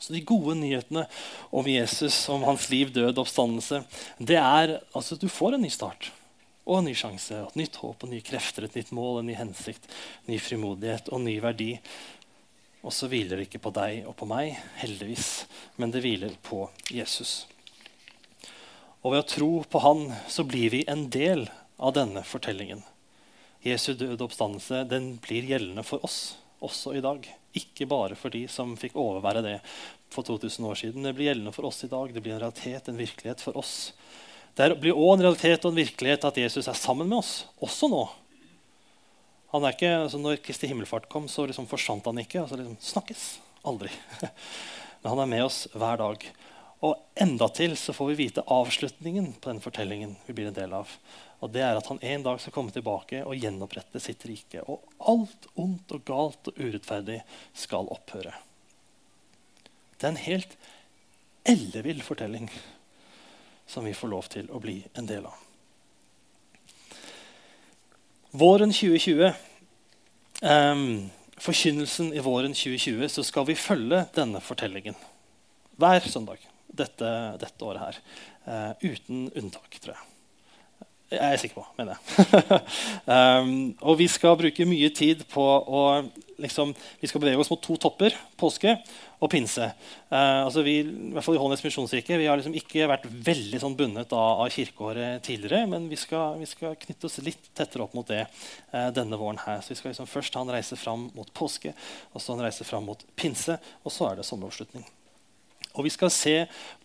Så 0.00 0.14
De 0.14 0.22
gode 0.24 0.56
nyhetene 0.56 1.04
om 1.52 1.66
Jesus, 1.68 2.22
om 2.32 2.46
hans 2.48 2.70
liv, 2.72 2.88
død 2.92 3.12
og 3.12 3.26
oppstandelse, 3.26 3.82
det 4.18 4.38
er 4.40 4.78
altså 4.96 5.18
at 5.18 5.22
du 5.24 5.28
får 5.28 5.56
en 5.56 5.64
ny 5.66 5.70
start 5.72 6.08
og 6.70 6.78
en 6.78 6.88
ny 6.88 6.94
sjanse. 6.96 7.34
Et 7.34 7.58
nytt 7.58 7.76
håp, 7.82 8.04
og 8.04 8.12
nye 8.12 8.24
krefter, 8.24 8.64
et 8.64 8.78
nytt 8.78 8.92
mål, 8.96 9.20
en 9.20 9.30
ny 9.30 9.36
hensikt, 9.38 9.88
ny 10.30 10.38
frimodighet 10.40 11.10
og 11.12 11.22
ny 11.24 11.36
verdi. 11.42 11.72
Og 12.80 12.94
så 12.96 13.10
hviler 13.10 13.36
det 13.36 13.48
ikke 13.48 13.62
på 13.66 13.74
deg 13.76 14.06
og 14.08 14.16
på 14.16 14.28
meg, 14.30 14.54
heldigvis, 14.80 15.44
men 15.76 15.92
det 15.92 16.04
hviler 16.04 16.36
på 16.46 16.64
Jesus. 16.88 17.44
Og 19.02 19.14
ved 19.14 19.24
å 19.24 19.28
tro 19.28 19.50
på 19.68 19.82
Han 19.84 20.06
så 20.28 20.44
blir 20.48 20.72
vi 20.72 20.84
en 20.88 21.08
del 21.12 21.46
av 21.80 21.96
denne 21.96 22.22
fortellingen. 22.24 22.84
Jesu 23.64 23.92
døde 23.92 24.24
oppstandelse 24.24 24.84
den 24.88 25.14
blir 25.20 25.44
gjeldende 25.48 25.84
for 25.84 26.04
oss 26.06 26.20
også 26.64 26.94
i 26.96 27.02
dag. 27.04 27.26
Ikke 27.56 27.88
bare 27.90 28.16
for 28.18 28.32
de 28.32 28.44
som 28.50 28.76
fikk 28.78 28.96
overvære 29.00 29.42
det 29.46 29.56
for 30.12 30.26
2000 30.26 30.66
år 30.66 30.78
siden. 30.78 31.06
Det 31.06 31.14
blir 31.16 31.30
gjeldende 31.30 31.54
for 31.54 31.68
oss 31.68 31.82
i 31.86 31.90
dag. 31.90 32.12
Det 32.14 32.22
blir 32.22 32.36
en 32.36 32.42
realitet, 32.42 32.88
en 32.88 33.00
virkelighet 33.00 33.42
for 33.42 33.58
oss. 33.60 33.92
Det 34.58 34.72
blir 34.80 34.96
òg 34.96 35.16
en 35.16 35.24
realitet 35.28 35.64
og 35.64 35.72
en 35.72 35.80
virkelighet 35.80 36.26
at 36.26 36.40
Jesus 36.42 36.68
er 36.68 36.78
sammen 36.78 37.08
med 37.08 37.20
oss, 37.22 37.44
også 37.62 37.88
nå. 37.90 38.02
Han 39.54 39.64
er 39.66 39.74
ikke, 39.74 39.90
altså 40.04 40.18
når 40.22 40.42
Kristi 40.44 40.68
himmelfart 40.70 41.08
kom, 41.10 41.26
så 41.30 41.46
liksom 41.48 41.66
forsvant 41.70 42.06
han 42.06 42.20
ikke. 42.22 42.42
altså 42.42 42.58
liksom 42.58 42.76
Snakkes. 42.92 43.24
Aldri. 43.66 43.90
Men 45.02 45.10
han 45.10 45.22
er 45.24 45.30
med 45.32 45.44
oss 45.44 45.64
hver 45.74 45.98
dag. 46.00 46.26
Og 46.86 47.00
endatil 47.18 47.74
så 47.76 47.92
får 47.92 48.12
vi 48.12 48.20
vite 48.22 48.44
avslutningen 48.46 49.32
på 49.40 49.50
den 49.50 49.60
fortellingen 49.60 50.14
vi 50.26 50.36
blir 50.36 50.48
en 50.48 50.56
del 50.56 50.76
av. 50.78 50.92
Og 51.40 51.52
det 51.54 51.62
er 51.64 51.78
at 51.78 51.88
han 51.88 52.00
en 52.04 52.24
dag 52.24 52.40
skal 52.40 52.52
komme 52.52 52.72
tilbake 52.74 53.22
og 53.24 53.38
gjenopprette 53.38 54.00
sitt 54.02 54.24
rike. 54.28 54.60
Og 54.68 54.84
alt 55.08 55.48
ondt 55.60 55.94
og 55.96 56.04
galt 56.08 56.50
og 56.52 56.60
urettferdig 56.60 57.20
skal 57.56 57.88
opphøre. 57.92 58.34
Det 59.96 60.06
er 60.06 60.12
en 60.14 60.24
helt 60.26 60.56
ellevill 61.48 62.02
fortelling 62.04 62.50
som 63.70 63.86
vi 63.86 63.94
får 63.96 64.12
lov 64.12 64.28
til 64.32 64.50
å 64.52 64.60
bli 64.60 64.80
en 64.98 65.08
del 65.08 65.28
av. 65.30 65.46
Våren 68.30 68.72
2020, 68.74 69.32
um, 70.46 70.84
forkynnelsen 71.40 72.12
i 72.14 72.22
våren 72.22 72.54
2020, 72.54 73.08
så 73.10 73.24
skal 73.26 73.48
vi 73.48 73.58
følge 73.58 74.04
denne 74.14 74.42
fortellingen 74.44 74.98
hver 75.80 76.04
søndag 76.06 76.44
dette, 76.66 77.10
dette 77.40 77.66
året 77.66 77.82
her. 77.86 78.00
Uh, 78.44 78.92
uten 78.92 79.26
unntak, 79.34 79.80
tror 79.80 79.96
jeg. 79.96 80.09
Jeg 81.10 81.26
er 81.26 81.40
sikker 81.42 81.58
på, 81.58 81.64
mener 81.74 81.96
jeg. 81.98 82.58
um, 83.10 83.54
og 83.90 83.96
vi 83.98 84.06
skal 84.06 84.36
bruke 84.38 84.66
mye 84.68 84.90
tid 84.94 85.24
på 85.32 85.42
å 85.42 85.80
liksom, 86.40 86.70
Vi 87.00 87.08
skal 87.10 87.22
bevege 87.24 87.40
oss 87.42 87.50
mot 87.50 87.60
to 87.60 87.74
topper, 87.82 88.14
påske 88.38 88.76
og 89.18 89.26
pinse. 89.32 89.66
Uh, 90.06 90.46
altså 90.46 90.62
vi, 90.62 90.76
i 90.84 91.08
hvert 91.10 91.26
fall 91.26 91.34
i 91.34 91.40
Holnes 91.42 91.64
misjonskirke 91.64 92.16
vi 92.20 92.28
har 92.30 92.38
liksom 92.38 92.54
ikke 92.56 92.86
vært 92.88 93.08
veldig 93.26 93.58
sånn 93.60 93.74
bundet 93.76 94.14
av, 94.14 94.44
av 94.44 94.52
kirkeåret 94.54 95.24
tidligere, 95.26 95.66
men 95.72 95.88
vi 95.90 95.98
skal, 95.98 96.38
vi 96.38 96.46
skal, 96.48 96.76
knytte 96.78 97.10
oss 97.10 97.18
litt 97.26 97.50
tettere 97.58 97.84
opp 97.84 97.96
mot 97.98 98.06
det 98.06 98.22
uh, 98.22 98.88
denne 98.94 99.18
våren. 99.18 99.42
her. 99.42 99.64
Så 99.66 99.74
vi 99.74 99.80
skal 99.80 99.90
liksom 99.90 100.08
først 100.10 100.38
ha 100.38 100.44
en 100.46 100.54
reise 100.54 100.78
fram 100.78 101.08
mot 101.16 101.32
påske, 101.34 101.74
og 102.14 102.22
så 102.22 102.36
en 102.36 102.44
reise 102.46 102.68
fram 102.68 102.86
mot 102.86 103.02
pinse, 103.18 103.58
og 103.82 103.96
så 103.96 104.12
er 104.12 104.20
det 104.20 104.28
sommeravslutning. 104.30 104.86
Og 105.74 105.82
vi 105.86 105.92
skal 105.92 106.14
se 106.14 106.36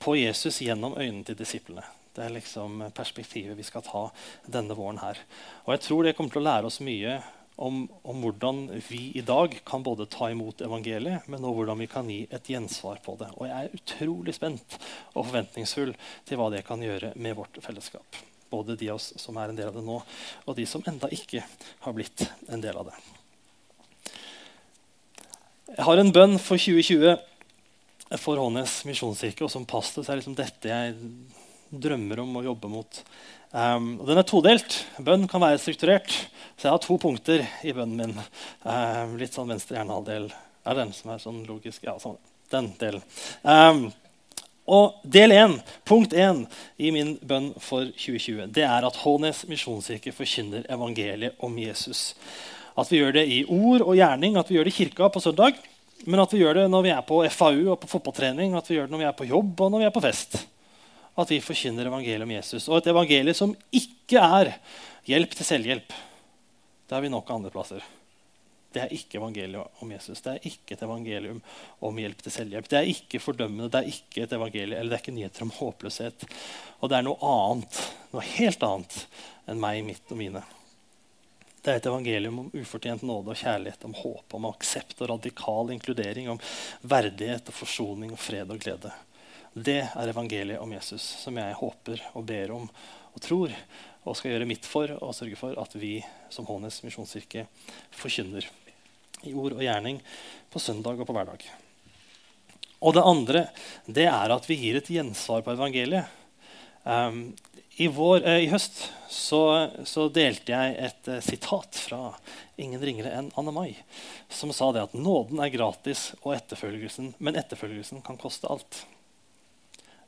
på 0.02 0.18
Jesus 0.18 0.64
gjennom 0.66 0.98
øynene 0.98 1.24
til 1.30 1.38
disiplene. 1.38 1.86
Det 2.16 2.24
er 2.24 2.36
liksom 2.38 2.86
perspektivet 2.96 3.58
vi 3.58 3.66
skal 3.68 3.84
ta 3.84 4.06
denne 4.48 4.76
våren 4.78 5.02
her. 5.02 5.20
Og 5.66 5.74
jeg 5.76 5.84
tror 5.84 6.06
det 6.06 6.16
kommer 6.16 6.32
til 6.32 6.44
å 6.44 6.48
lære 6.48 6.70
oss 6.70 6.80
mye 6.86 7.18
om, 7.56 7.82
om, 8.04 8.22
hvordan 8.22 8.62
vi 8.88 9.12
i 9.16 9.24
dag 9.24 9.58
kan 9.68 9.84
både 9.84 10.08
ta 10.12 10.30
imot 10.32 10.64
evangeliet, 10.66 11.28
men 11.28 11.44
også 11.44 11.58
hvordan 11.60 11.84
vi 11.84 11.90
kan 11.92 12.10
gi 12.12 12.22
et 12.32 12.50
gjensvar 12.52 13.00
på 13.04 13.18
det. 13.20 13.30
Og 13.36 13.48
jeg 13.48 13.68
er 13.68 13.76
utrolig 13.80 14.36
spent 14.36 14.78
og 15.14 15.26
forventningsfull 15.26 15.94
til 16.28 16.40
hva 16.40 16.50
det 16.54 16.66
kan 16.68 16.84
gjøre 16.84 17.14
med 17.16 17.38
vårt 17.40 17.60
fellesskap. 17.64 18.24
Både 18.52 18.78
de 18.80 18.92
av 18.92 19.00
oss 19.00 19.12
som 19.20 19.38
er 19.40 19.52
en 19.52 19.60
del 19.60 19.72
av 19.72 19.78
det 19.78 19.86
nå, 19.86 20.02
og 20.46 20.58
de 20.58 20.68
som 20.70 20.84
enda 20.88 21.12
ikke 21.12 21.44
har 21.86 21.96
blitt 21.96 22.28
en 22.48 22.64
del 22.64 22.80
av 22.80 22.92
det. 22.92 22.98
Jeg 25.76 25.88
har 25.88 26.00
en 26.00 26.14
bønn 26.14 26.38
for 26.40 26.62
2020 26.62 27.16
for 28.22 28.40
Hånes 28.40 28.84
misjonskirke, 28.88 29.48
og 29.48 29.52
som 29.52 29.66
pastor 29.68 30.06
så 30.06 30.14
er 30.14 30.22
liksom 30.22 30.38
dette 30.38 30.70
jeg 30.70 30.94
drømmer 31.82 32.22
om 32.24 32.38
å 32.40 32.46
jobbe 32.46 32.72
mot. 32.72 33.02
Um, 33.56 33.92
og 34.02 34.10
den 34.10 34.20
er 34.20 34.28
todelt. 34.28 34.78
Bønn 35.00 35.28
kan 35.32 35.44
være 35.44 35.60
strukturert. 35.64 36.12
Så 36.56 36.68
jeg 36.68 36.74
har 36.74 36.82
to 36.84 36.98
punkter 37.02 37.44
i 37.64 37.74
bønnen 37.76 38.16
min. 38.16 38.32
Um, 38.64 39.16
litt 39.20 39.36
sånn 39.36 39.52
venstre 39.52 39.78
hjernehalvdel 39.80 40.30
er 40.66 40.80
den 40.80 40.96
som 40.96 41.14
er 41.14 41.22
sånn 41.24 41.44
logisk. 41.48 41.86
Ja, 41.88 41.96
sånn. 42.02 42.18
Den 42.52 42.74
delen. 42.80 43.06
Um, 43.44 43.88
og 44.66 44.98
del 45.06 45.32
1, 45.36 45.60
punkt 45.86 46.14
1 46.18 46.44
i 46.82 46.90
min 46.94 47.14
bønn 47.22 47.52
for 47.62 47.86
2020, 47.94 48.50
det 48.56 48.66
er 48.66 48.88
at 48.88 48.98
Hånes 49.04 49.44
misjonskirke 49.50 50.14
forkynner 50.16 50.66
evangeliet 50.74 51.38
om 51.46 51.54
Jesus. 51.62 52.16
At 52.76 52.90
vi 52.92 53.00
gjør 53.00 53.20
det 53.20 53.28
i 53.30 53.44
ord 53.46 53.86
og 53.86 53.94
gjerning, 53.96 54.40
at 54.40 54.50
vi 54.50 54.58
gjør 54.58 54.68
det 54.68 54.74
i 54.74 54.80
kirka 54.80 55.12
på 55.14 55.22
søndag. 55.24 55.62
Men 56.06 56.22
at 56.22 56.34
vi 56.34 56.42
gjør 56.42 56.60
det 56.60 56.66
når 56.74 56.84
vi 56.86 56.92
er 56.96 57.06
på 57.06 57.22
FAU 57.32 57.62
og 57.72 57.80
på 57.82 57.92
fotballtrening, 57.94 58.58
at 58.58 58.68
vi 58.70 58.80
gjør 58.80 58.90
det 58.90 58.96
når 58.96 59.04
vi 59.04 59.08
er 59.12 59.18
på 59.22 59.30
jobb 59.30 59.64
og 59.64 59.72
når 59.72 59.84
vi 59.84 59.88
er 59.88 59.96
på 59.96 60.04
fest. 60.04 60.38
At 61.16 61.32
vi 61.32 61.42
forkynner 61.44 61.88
evangeliet 61.88 62.28
om 62.28 62.34
Jesus. 62.36 62.68
Og 62.70 62.80
et 62.80 62.90
evangelium 62.92 63.38
som 63.38 63.54
ikke 63.72 64.20
er 64.22 64.56
hjelp 65.08 65.36
til 65.38 65.48
selvhjelp. 65.48 65.94
Det 66.86 66.98
har 66.98 67.04
vi 67.04 67.12
nok 67.14 67.30
andre 67.32 67.54
plasser. 67.54 67.86
Det 68.76 68.82
er 68.84 68.92
ikke 68.92 69.22
evangeliet 69.22 69.80
om 69.80 69.92
Jesus. 69.94 70.20
Det 70.20 70.34
er 70.34 70.50
ikke 70.50 70.76
et 70.76 70.84
evangelium 70.84 71.38
om 71.88 72.02
hjelp 72.02 72.20
til 72.26 72.34
selvhjelp. 72.36 72.68
Det 72.68 72.82
er 72.82 72.90
ikke 72.92 73.22
fordømmende, 73.24 73.70
det 73.72 73.80
er 73.80 73.94
ikke 73.94 74.26
et 74.26 74.36
evangelium, 74.36 74.76
eller 74.76 74.92
det 74.92 74.98
er 74.98 75.04
ikke 75.06 75.16
nyheter 75.16 75.46
om 75.46 75.54
håpløshet. 75.56 76.26
Og 76.82 76.92
det 76.92 76.98
er 76.98 77.08
noe 77.08 77.32
annet, 77.32 77.80
noe 78.12 78.26
helt 78.34 78.68
annet 78.68 78.98
enn 79.48 79.64
meg, 79.64 79.80
mitt 79.88 80.12
og 80.12 80.20
mine. 80.20 80.44
Det 81.64 81.72
er 81.72 81.80
et 81.80 81.88
evangelium 81.90 82.44
om 82.44 82.52
ufortjent 82.54 83.08
nåde 83.08 83.32
og 83.32 83.40
kjærlighet, 83.40 83.88
om 83.88 83.96
håp, 83.98 84.36
om 84.38 84.50
aksept 84.52 85.00
og 85.00 85.14
radikal 85.16 85.72
inkludering, 85.74 86.28
om 86.30 86.44
verdighet 86.84 87.48
og 87.50 87.56
forsoning 87.64 88.12
og 88.12 88.22
fred 88.22 88.52
og 88.52 88.60
glede. 88.60 88.92
Det 89.56 89.80
er 89.88 90.10
evangeliet 90.12 90.60
om 90.60 90.74
Jesus, 90.76 91.04
som 91.24 91.38
jeg 91.40 91.56
håper 91.56 92.02
og 92.12 92.26
ber 92.28 92.52
om 92.52 92.66
og 93.16 93.22
tror 93.24 93.54
og 94.04 94.18
skal 94.20 94.34
gjøre 94.34 94.48
mitt 94.50 94.66
for 94.68 94.92
og 94.98 95.16
sørge 95.16 95.38
for 95.40 95.56
at 95.62 95.78
vi 95.80 95.98
som 96.34 96.48
Hånes 96.50 96.82
misjonskirke 96.84 97.46
forkynner 97.96 98.44
i 99.24 99.32
ord 99.32 99.56
og 99.56 99.64
gjerning 99.64 100.02
på 100.52 100.60
søndag 100.60 101.00
og 101.00 101.08
på 101.08 101.16
hverdag. 101.16 101.46
Og 102.84 102.98
det 102.98 103.06
andre 103.08 103.46
det 103.88 104.10
er 104.12 104.34
at 104.36 104.50
vi 104.50 104.60
gir 104.60 104.82
et 104.82 104.92
gjensvar 104.92 105.46
på 105.46 105.56
evangeliet. 105.56 106.12
Um, 106.84 107.32
i, 107.80 107.88
vår, 107.88 108.28
eh, 108.28 108.44
I 108.46 108.52
høst 108.52 108.84
så, 109.10 109.40
så, 109.88 110.06
delte 110.14 110.52
jeg 110.52 110.76
et 110.86 111.08
eh, 111.12 111.24
sitat 111.24 111.80
fra 111.80 112.12
ingen 112.62 112.84
ringere 112.84 113.12
enn 113.18 113.32
Anne 113.40 113.52
Mai, 113.56 113.72
som 114.32 114.54
sa 114.56 114.70
det 114.76 114.84
at 114.86 114.94
nåden 114.96 115.42
er 115.44 115.52
gratis, 115.52 116.12
og 116.22 116.36
etterfølgelsen, 116.38 117.16
men 117.18 117.40
etterfølgelsen 117.40 118.04
kan 118.06 118.20
koste 118.22 118.52
alt. 118.52 118.84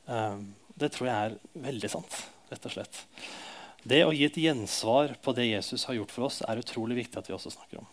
Um, 0.07 0.47
det 0.79 0.91
tror 0.95 1.09
jeg 1.09 1.17
er 1.17 1.37
veldig 1.67 1.91
sant, 1.91 2.17
rett 2.51 2.67
og 2.69 2.73
slett. 2.73 3.03
Det 3.87 4.01
å 4.03 4.13
gi 4.15 4.25
et 4.27 4.39
gjensvar 4.39 5.13
på 5.23 5.33
det 5.35 5.49
Jesus 5.49 5.85
har 5.87 5.97
gjort 5.97 6.13
for 6.13 6.27
oss, 6.27 6.41
er 6.43 6.59
utrolig 6.61 6.97
viktig 7.03 7.19
at 7.19 7.29
vi 7.29 7.35
også 7.35 7.53
snakker 7.53 7.81
om. 7.81 7.87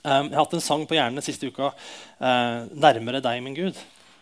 Um, 0.00 0.30
jeg 0.30 0.36
har 0.36 0.44
hatt 0.44 0.56
en 0.56 0.64
sang 0.64 0.86
på 0.88 0.96
hjernen 0.96 1.24
siste 1.24 1.50
uka. 1.50 1.72
Uh, 2.20 2.68
'Nærmere 2.72 3.22
deg, 3.24 3.42
min 3.44 3.56
Gud'. 3.56 3.80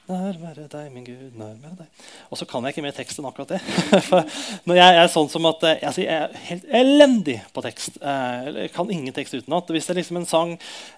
Nærmere 0.09 0.65
deg, 0.73 0.87
min 0.89 1.05
Gud, 1.05 1.35
nærmere 1.37 1.75
deg. 1.83 2.05
Og 2.33 2.39
så 2.41 2.47
kan 2.49 2.65
jeg 2.65 2.73
ikke 2.73 2.85
mer 2.87 2.95
tekst 2.97 3.19
enn 3.21 3.27
akkurat 3.29 3.51
det. 3.53 3.59
For 4.07 4.25
når 4.71 4.79
jeg 4.79 5.01
er 5.01 5.11
sånn 5.13 5.27
som 5.29 5.49
at 5.51 5.67
eh, 5.69 5.83
jeg 5.85 6.07
er 6.09 6.39
helt 6.47 6.71
elendig 6.79 7.35
på 7.53 7.65
tekst. 7.67 7.99
Eh, 8.01 8.47
jeg 8.63 8.71
kan 8.73 8.89
ingen 8.95 9.13
tekst 9.13 9.37
utenat. 9.37 9.69
Hvis 9.75 9.85
det 9.85 9.93
er 9.93 9.99
liksom 10.01 10.21
en 10.23 10.29
sang 10.31 10.55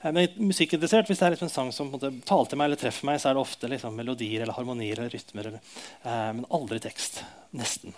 er 0.07 0.21
musikkinteressert, 0.39 1.11
hvis 1.11 1.19
det 1.19 1.27
er 1.27 1.35
liksom 1.35 1.49
en 1.49 1.57
sang 1.57 1.73
som 1.75 1.91
taler 1.99 2.53
til 2.53 2.61
meg 2.61 2.71
eller 2.71 2.83
treffer 2.85 3.09
meg, 3.11 3.19
så 3.19 3.33
er 3.33 3.35
det 3.35 3.43
ofte 3.43 3.71
liksom, 3.73 3.99
melodier 3.99 4.45
eller 4.45 4.55
harmonier 4.55 5.03
eller 5.03 5.11
rytmer. 5.17 5.49
Eh, 5.57 6.31
men 6.37 6.47
aldri 6.47 6.79
tekst. 6.85 7.25
Nesten. 7.59 7.97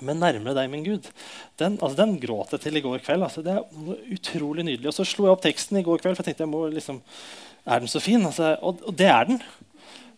Men 0.00 0.16
'Nærmere 0.18 0.56
deg, 0.56 0.70
min 0.72 0.86
Gud', 0.86 1.10
den, 1.60 1.76
altså, 1.76 1.98
den 2.00 2.16
gråt 2.22 2.54
jeg 2.56 2.64
til 2.64 2.80
i 2.80 2.82
går 2.82 3.04
kveld. 3.04 3.22
Altså, 3.22 3.44
det 3.44 3.52
er 3.52 4.16
utrolig 4.16 4.64
nydelig. 4.64 4.88
Og 4.88 4.96
så 4.96 5.04
slo 5.04 5.28
jeg 5.28 5.36
opp 5.36 5.44
teksten 5.44 5.78
i 5.78 5.84
går 5.84 6.00
kveld, 6.00 6.16
for 6.16 6.24
jeg 6.24 6.32
tenkte 6.32 6.46
jeg 6.46 6.54
må 6.54 6.64
liksom, 6.72 7.02
er 7.68 7.84
den 7.84 7.92
så 7.92 8.00
fin? 8.02 8.24
Altså, 8.26 8.56
og, 8.64 8.80
og 8.88 8.96
det 8.98 9.12
er 9.12 9.28
den. 9.28 9.38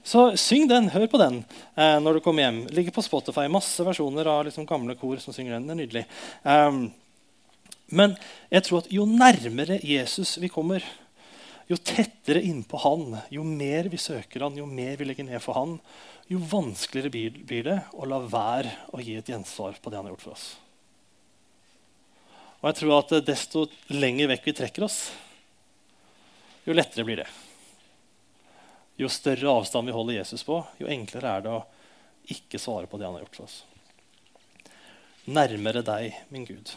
Så 0.04 0.24
syng 0.36 0.66
den, 0.68 0.90
hør 0.92 1.06
på 1.08 1.20
den 1.20 1.38
eh, 1.40 1.96
når 2.02 2.18
du 2.18 2.24
kommer 2.24 2.44
hjem. 2.44 2.58
Ligger 2.76 2.92
på 2.92 3.04
Spotify. 3.06 3.46
Masse 3.48 3.86
versjoner 3.86 4.28
av 4.28 4.42
liksom, 4.44 4.66
gamle 4.68 4.96
kor 5.00 5.16
som 5.22 5.32
synger 5.32 5.56
den. 5.56 5.64
Det 5.70 5.72
er 5.72 5.80
nydelig. 5.80 6.02
Um, 6.44 6.82
men 7.94 8.12
jeg 8.52 8.66
tror 8.66 8.82
at 8.82 8.90
jo 8.92 9.06
nærmere 9.08 9.78
Jesus 9.84 10.36
vi 10.42 10.50
kommer, 10.52 10.84
jo 11.70 11.78
tettere 11.80 12.42
innpå 12.44 12.80
han, 12.84 13.14
jo 13.32 13.44
mer 13.48 13.88
vi 13.92 14.00
søker 14.00 14.44
han, 14.44 14.58
jo 14.60 14.66
mer 14.68 14.98
vi 15.00 15.08
legger 15.08 15.28
ned 15.28 15.40
for 15.40 15.56
han, 15.56 15.78
jo 16.28 16.40
vanskeligere 16.50 17.12
blir 17.44 17.64
det 17.64 17.78
å 17.96 18.08
la 18.08 18.20
være 18.20 18.72
å 18.92 19.00
gi 19.04 19.16
et 19.16 19.32
gjensvar 19.32 19.80
på 19.80 19.92
det 19.92 20.00
han 20.00 20.08
har 20.08 20.14
gjort 20.14 20.26
for 20.26 20.36
oss. 20.36 20.46
Og 22.60 22.70
jeg 22.70 22.78
tror 22.80 22.94
at 22.98 23.16
desto 23.24 23.66
lenger 23.92 24.30
vekk 24.32 24.48
vi 24.48 24.56
trekker 24.60 24.86
oss, 24.86 25.00
jo 26.64 26.76
lettere 26.76 27.04
blir 27.04 27.20
det. 27.20 27.28
Jo 29.00 29.10
større 29.10 29.50
avstand 29.50 29.90
vi 29.90 29.94
holder 29.94 30.20
Jesus 30.20 30.44
på, 30.46 30.60
jo 30.78 30.90
enklere 30.90 31.36
er 31.36 31.44
det 31.44 31.54
å 31.54 31.62
ikke 32.30 32.60
svare 32.62 32.88
på 32.90 32.98
det 32.98 33.08
han 33.08 33.16
har 33.18 33.24
gjort 33.24 33.38
for 33.40 33.48
oss. 33.48 33.60
Nærmere 35.24 35.82
deg, 35.84 36.18
min 36.30 36.44
Gud. 36.46 36.74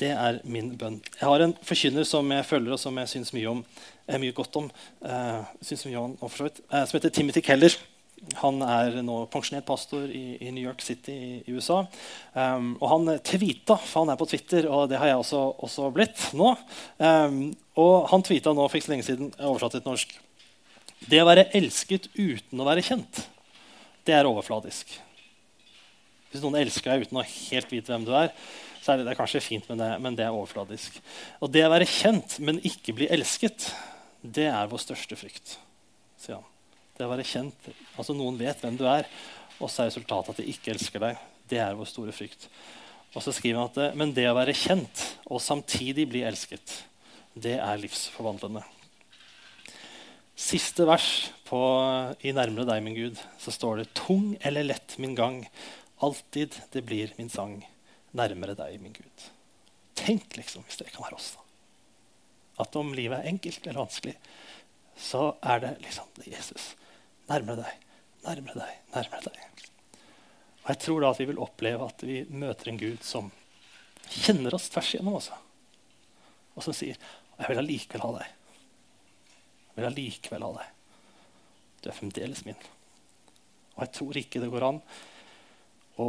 Det 0.00 0.10
er 0.12 0.40
min 0.48 0.72
bønn. 0.80 0.98
Jeg 1.18 1.28
har 1.28 1.44
en 1.44 1.54
forkynner 1.64 2.06
som 2.08 2.28
jeg 2.32 2.48
følger, 2.48 2.74
og 2.74 2.80
som 2.80 2.96
jeg 3.00 3.10
syns 3.12 3.32
mye, 3.36 3.52
mye, 4.10 4.36
godt 4.36 4.56
om. 4.60 4.68
Uh, 5.04 5.48
mye 5.84 6.04
om 6.04 6.14
uh, 6.20 6.36
som 6.40 6.96
heter 6.96 7.12
Timothy 7.14 7.42
Keller. 7.44 7.76
Han 8.42 8.60
er 8.64 8.98
nå 9.04 9.22
pensjonert 9.32 9.64
pastor 9.68 10.08
i, 10.12 10.36
i 10.44 10.50
New 10.52 10.64
York 10.64 10.82
City 10.84 11.12
i, 11.12 11.28
i 11.40 11.54
USA. 11.56 11.82
Um, 12.34 12.74
og 12.80 12.88
han 12.92 13.12
tweeta, 13.24 13.78
for 13.80 14.02
han 14.02 14.12
er 14.12 14.20
på 14.20 14.28
Twitter, 14.28 14.68
og 14.68 14.90
det 14.92 15.00
har 15.00 15.12
jeg 15.12 15.22
også, 15.22 15.44
også 15.68 15.92
blitt 15.96 16.26
nå. 16.36 16.52
Um, 17.00 17.46
og 17.80 18.10
han 18.12 18.24
tweeta 18.26 18.52
nå 18.56 18.68
for 18.68 18.80
ikke 18.80 18.90
så 18.90 18.94
lenge 18.96 19.08
siden, 19.08 19.32
oversatt 19.40 19.78
til 19.78 19.88
norsk 19.88 20.18
det 21.08 21.20
å 21.22 21.28
være 21.28 21.48
elsket 21.56 22.10
uten 22.18 22.60
å 22.60 22.66
være 22.66 22.84
kjent, 22.84 23.22
det 24.04 24.16
er 24.16 24.28
overfladisk. 24.28 24.92
Hvis 26.30 26.42
noen 26.44 26.60
elsker 26.60 26.92
deg 26.92 27.06
uten 27.06 27.20
å 27.20 27.26
helt 27.26 27.72
vite 27.72 27.92
hvem 27.92 28.04
du 28.06 28.12
er, 28.16 28.32
så 28.80 28.94
er 28.94 29.02
det, 29.04 29.16
kanskje 29.18 29.42
fint, 29.44 29.66
men 29.68 29.80
det, 29.80 29.88
men 30.00 30.16
det, 30.16 30.24
er 30.24 30.34
overfladisk. 30.34 30.96
Og 31.40 31.50
det 31.52 31.66
å 31.66 31.72
være 31.72 31.88
kjent, 31.88 32.38
men 32.44 32.60
ikke 32.64 32.94
bli 32.96 33.10
elsket, 33.12 33.70
det 34.20 34.48
er 34.48 34.70
vår 34.70 34.80
største 34.80 35.18
frykt. 35.20 35.56
sier 36.20 36.38
han. 36.38 36.46
Det 36.96 37.06
å 37.06 37.12
være 37.12 37.24
kjent, 37.24 37.70
altså 37.96 38.16
Noen 38.16 38.38
vet 38.40 38.60
hvem 38.60 38.76
du 38.76 38.86
er, 38.88 39.08
og 39.60 39.68
så 39.68 39.82
er 39.84 39.90
resultatet 39.90 40.32
at 40.32 40.40
de 40.40 40.52
ikke 40.52 40.72
elsker 40.74 41.02
deg. 41.02 41.20
Det 41.48 41.60
er 41.60 41.76
vår 41.76 41.88
store 41.88 42.14
frykt. 42.16 42.48
Og 43.16 43.24
så 43.24 43.34
skriver 43.34 43.60
han 43.60 43.72
at 43.72 43.96
Men 43.98 44.12
det 44.16 44.28
å 44.30 44.36
være 44.36 44.56
kjent 44.56 45.04
og 45.26 45.42
samtidig 45.44 46.06
bli 46.08 46.22
elsket, 46.24 46.76
det 47.34 47.56
er 47.58 47.80
livsforvandlende 47.80 48.62
siste 50.40 50.86
vers 50.88 51.30
på, 51.44 51.60
i 52.24 52.32
'Nærmere 52.32 52.66
deg, 52.68 52.82
min 52.82 52.96
Gud', 52.96 53.20
så 53.38 53.52
står 53.52 53.76
det 53.76 53.94
'Tung 53.94 54.36
eller 54.40 54.64
lett 54.64 54.96
min 54.98 55.14
gang, 55.14 55.48
alltid 56.00 56.56
det 56.72 56.84
blir 56.86 57.12
min 57.18 57.28
sang, 57.28 57.66
nærmere 58.12 58.56
deg, 58.56 58.80
min 58.80 58.92
Gud'. 58.96 59.28
Tenk 59.94 60.36
liksom, 60.36 60.64
hvis 60.64 60.80
det 60.80 60.92
kan 60.92 61.04
være 61.04 61.14
oss. 61.14 61.36
da. 61.36 61.40
At 62.64 62.76
om 62.76 62.94
livet 62.94 63.18
er 63.18 63.28
enkelt 63.28 63.66
eller 63.66 63.84
vanskelig, 63.84 64.16
så 64.96 65.36
er 65.42 65.60
det 65.60 65.76
liksom 65.80 66.08
det 66.16 66.32
Jesus. 66.32 66.74
Nærmere 67.28 67.64
deg, 67.64 67.76
nærmere 68.24 68.54
deg, 68.54 68.80
nærmere 68.94 69.22
deg. 69.28 69.38
Og 70.64 70.68
Jeg 70.68 70.78
tror 70.78 71.00
da 71.00 71.10
at 71.10 71.20
vi 71.20 71.24
vil 71.24 71.38
oppleve 71.38 71.86
at 71.86 72.02
vi 72.02 72.24
møter 72.28 72.68
en 72.68 72.78
Gud 72.78 73.02
som 73.02 73.30
kjenner 74.08 74.54
oss 74.54 74.68
tvers 74.68 74.94
igjennom. 74.94 75.14
Også, 75.14 75.36
og 76.56 76.62
som 76.62 76.72
sier 76.72 76.96
'Jeg 76.96 77.48
vil 77.48 77.58
allikevel 77.58 78.00
ha 78.00 78.18
deg' 78.18 78.39
vil 79.80 79.90
allikevel 79.90 80.46
ha 80.46 80.52
deg. 80.60 80.76
Du 81.80 81.88
er 81.88 81.96
fremdeles 81.96 82.44
min. 82.46 82.58
Og 83.76 83.84
jeg 83.86 83.94
tror 83.96 84.20
ikke 84.20 84.42
det 84.42 84.50
går 84.52 84.66
an 84.66 84.80
å 86.00 86.08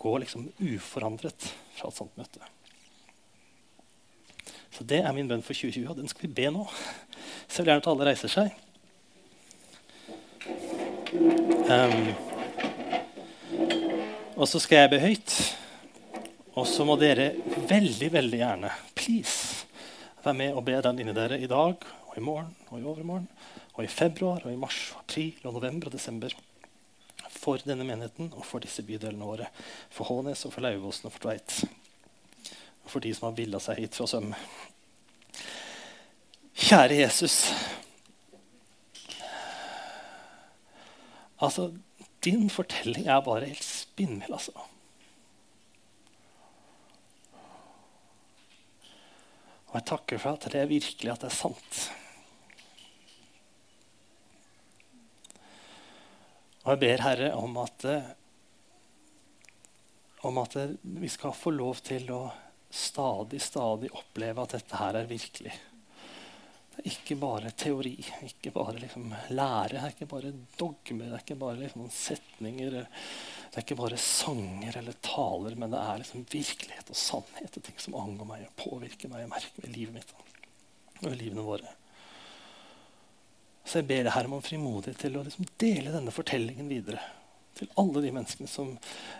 gå 0.00 0.16
liksom 0.22 0.48
uforandret 0.60 1.50
fra 1.76 1.90
et 1.90 1.96
sånt 1.96 2.16
møte. 2.20 2.40
Så 4.70 4.84
det 4.88 5.02
er 5.02 5.12
min 5.12 5.28
bønn 5.28 5.44
for 5.44 5.56
2020, 5.56 5.88
og 5.90 5.98
den 5.98 6.08
skal 6.08 6.28
vi 6.28 6.34
be 6.40 6.50
nå. 6.54 6.64
Så 7.48 7.60
jeg 7.60 7.66
vil 7.66 7.72
gjerne 7.72 7.82
at 7.82 7.90
alle 7.90 8.08
reiser 8.08 8.32
seg. 8.32 8.54
Um, 11.70 12.12
og 14.40 14.46
så 14.48 14.60
skal 14.62 14.84
jeg 14.84 14.92
be 14.94 15.02
høyt. 15.02 15.34
Og 16.56 16.66
så 16.68 16.84
må 16.88 16.96
dere 17.00 17.32
veldig, 17.70 18.08
veldig 18.12 18.40
gjerne 18.40 18.70
please, 18.96 19.66
være 20.24 20.36
med 20.36 20.56
og 20.56 20.64
be 20.66 20.78
den 20.84 21.02
inni 21.02 21.14
dere 21.16 21.38
i 21.40 21.48
dag 21.50 21.84
og 22.10 22.18
i 22.18 22.24
morgen 22.26 22.54
og 22.68 22.78
i 22.80 22.84
overmorgen 22.84 23.28
og 23.76 23.84
i 23.84 23.90
februar 23.90 24.42
og 24.44 24.52
i 24.52 24.58
mars 24.58 24.78
og 24.94 25.04
april 25.04 25.44
og 25.46 25.54
november 25.56 25.90
og 25.90 25.94
desember 25.94 26.34
for 27.30 27.62
denne 27.64 27.86
menigheten 27.86 28.32
og 28.34 28.44
for 28.44 28.62
disse 28.62 28.82
bydelene 28.84 29.26
våre. 29.26 29.46
For 29.94 30.08
Hånes 30.08 30.42
og 30.46 30.54
for 30.54 30.66
Lauvåsen 30.66 31.06
og 31.08 31.14
for 31.14 31.28
Tveit. 31.28 31.60
Og 32.84 32.90
for 32.90 33.04
de 33.04 33.12
som 33.14 33.28
har 33.28 33.36
villa 33.38 33.60
seg 33.62 33.78
hit 33.84 33.96
fra 33.96 34.08
Sømme. 34.10 34.40
Kjære 36.60 36.98
Jesus. 36.98 37.36
Altså, 41.40 41.70
din 42.24 42.50
fortelling 42.52 43.06
er 43.08 43.22
bare 43.24 43.48
helt 43.48 43.64
spinnvill, 43.64 44.34
altså. 44.36 44.52
Og 49.70 49.78
jeg 49.78 49.86
takker 49.86 50.18
for 50.18 50.34
at 50.34 50.50
det 50.52 50.60
er 50.60 50.68
virkelig 50.68 51.12
at 51.12 51.22
det 51.22 51.30
er 51.30 51.38
sant. 51.38 51.80
Og 56.60 56.74
jeg 56.74 56.80
ber 56.82 57.02
Herre 57.06 57.32
om 57.40 57.56
at, 57.62 57.84
eh, 57.88 58.10
om 60.28 60.38
at 60.42 60.56
vi 60.82 61.08
skal 61.08 61.32
få 61.32 61.54
lov 61.56 61.80
til 61.86 62.10
å 62.12 62.22
stadig, 62.70 63.40
stadig 63.42 63.90
oppleve 63.96 64.44
at 64.44 64.54
dette 64.58 64.78
her 64.78 64.98
er 65.00 65.08
virkelig. 65.10 65.54
Det 66.70 66.84
er 66.84 66.92
ikke 66.92 67.16
bare 67.20 67.50
teori, 67.58 67.96
ikke 68.24 68.52
bare 68.54 68.78
liksom 68.78 69.08
lære, 69.34 69.72
det 69.72 69.80
er 69.80 69.94
ikke 69.94 70.10
bare 70.12 70.30
dogme, 70.60 71.08
det 71.08 71.16
er 71.16 71.24
ikke 71.24 71.40
bare 71.40 71.58
liksom 71.64 71.88
setninger, 71.92 72.76
det 72.78 73.56
er 73.56 73.64
ikke 73.64 73.80
bare 73.80 73.98
sanger 74.00 74.78
eller 74.78 75.00
taler, 75.02 75.56
men 75.58 75.74
det 75.74 75.80
er 75.80 76.00
liksom 76.04 76.28
virkelighet 76.30 76.92
og 76.92 77.00
sannhet 77.00 77.58
og 77.58 77.66
ting 77.66 77.82
som 77.82 77.98
angår 78.00 78.30
meg 78.30 78.46
og 78.46 78.56
påvirker 78.62 79.12
meg 79.12 79.26
og 79.26 79.34
merker 79.34 79.66
ved 79.66 79.74
livet 79.76 79.98
mitt 79.98 80.14
og 81.00 81.16
livene 81.16 81.44
våre. 81.44 81.74
Så 83.64 83.80
jeg 83.80 83.88
ber 83.90 84.04
deg 84.06 84.14
Herre 84.14 84.32
om 84.32 84.44
frimodighet 84.44 85.00
til 85.02 85.16
å 85.18 85.24
liksom 85.26 85.48
dele 85.60 85.94
denne 85.94 86.14
fortellingen 86.14 86.70
videre. 86.70 87.02
Til 87.58 87.70
alle 87.80 88.02
de 88.04 88.12
menneskene 88.14 88.48
som 88.48 88.72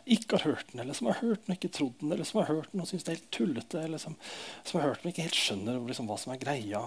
ikke 0.09 0.38
har 0.38 0.53
hørt 0.55 0.72
den, 0.72 0.83
eller 0.83 0.96
som 0.96 1.11
har 1.11 1.18
hørt 1.20 1.44
den 1.44 1.55
og 1.55 1.59
ikke 1.59 1.72
trodd 1.76 1.96
den, 2.00 2.12
eller 2.14 2.29
som 2.29 2.40
har 2.40 2.50
hørt 2.50 2.70
den 2.72 2.83
og 2.83 2.88
syns 2.88 3.07
det 3.07 3.12
er 3.12 3.18
helt 3.18 3.33
tullete, 3.37 3.83
eller 3.85 4.03
som, 4.03 4.16
som, 4.62 4.79
har 4.79 4.88
hørt 4.88 5.03
den 5.03 5.11
og 5.11 5.14
ikke 5.14 5.26
helt 5.26 5.40
skjønner 5.40 5.81
liksom, 5.90 6.09
hva 6.11 6.18
som 6.20 6.35
er 6.35 6.40
greia. 6.42 6.85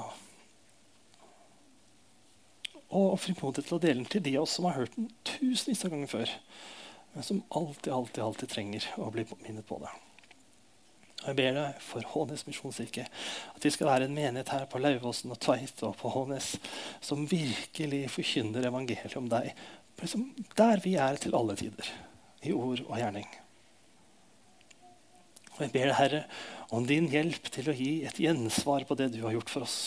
Og 2.93 3.19
frimodighet 3.21 3.69
til 3.69 3.77
å 3.77 3.83
dele 3.83 4.01
den 4.01 4.09
til 4.09 4.23
de 4.25 4.37
av 4.37 4.47
oss 4.47 4.55
som 4.57 4.69
har 4.69 4.79
hørt 4.79 4.97
den 4.97 5.11
tusenvis 5.27 5.85
av 5.85 5.93
ganger 5.93 6.11
før, 6.13 6.33
men 7.13 7.27
som 7.27 7.43
alltid, 7.53 7.91
alltid, 7.93 8.23
alltid 8.25 8.51
trenger 8.55 8.89
å 8.97 9.11
bli 9.13 9.27
minnet 9.43 9.67
på 9.69 9.77
det. 9.83 9.93
Og 11.23 11.29
jeg 11.31 11.37
ber 11.39 11.55
deg 11.55 11.77
for 11.83 12.03
Hånes 12.13 12.43
misjonskirke 12.47 13.05
at 13.07 13.63
vi 13.63 13.71
skal 13.71 13.87
være 13.87 14.09
en 14.09 14.15
menighet 14.15 14.51
her 14.51 14.65
på 14.67 14.81
Lauvåsen 14.83 15.31
og 15.31 15.39
Tveit 15.43 15.79
og 15.87 15.95
på 16.01 16.11
Hånes 16.11 16.57
som 17.03 17.23
virkelig 17.29 18.01
forkynner 18.11 18.67
evangeliet 18.67 19.15
om 19.19 19.31
deg 19.31 19.53
der 20.57 20.81
vi 20.83 20.95
er 20.99 21.15
til 21.21 21.35
alle 21.37 21.55
tider, 21.55 21.87
i 22.43 22.51
ord 22.51 22.81
og 22.89 22.97
gjerning. 22.97 23.27
Og 25.53 25.59
jeg 25.61 25.71
ber 25.71 25.85
deg, 25.85 25.95
Herre, 25.95 26.23
om 26.73 26.85
din 26.89 27.07
hjelp 27.11 27.47
til 27.53 27.69
å 27.69 27.75
gi 27.77 27.91
et 28.07 28.19
gjensvar 28.19 28.87
på 28.89 28.97
det 28.99 29.11
du 29.13 29.21
har 29.23 29.35
gjort 29.35 29.53
for 29.53 29.67
oss. 29.67 29.77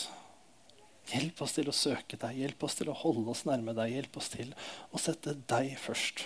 Hjelp 1.11 1.43
oss 1.43 1.53
til 1.55 1.69
å 1.69 1.75
søke 1.75 2.17
deg, 2.19 2.39
hjelp 2.39 2.63
oss 2.63 2.79
til 2.79 2.89
å 2.91 2.97
holde 2.97 3.29
oss 3.31 3.45
nærme 3.47 3.75
deg, 3.75 3.93
hjelp 3.93 4.17
oss 4.19 4.31
til 4.33 4.55
å 4.91 5.01
sette 5.01 5.35
deg 5.51 5.75
først. 5.79 6.25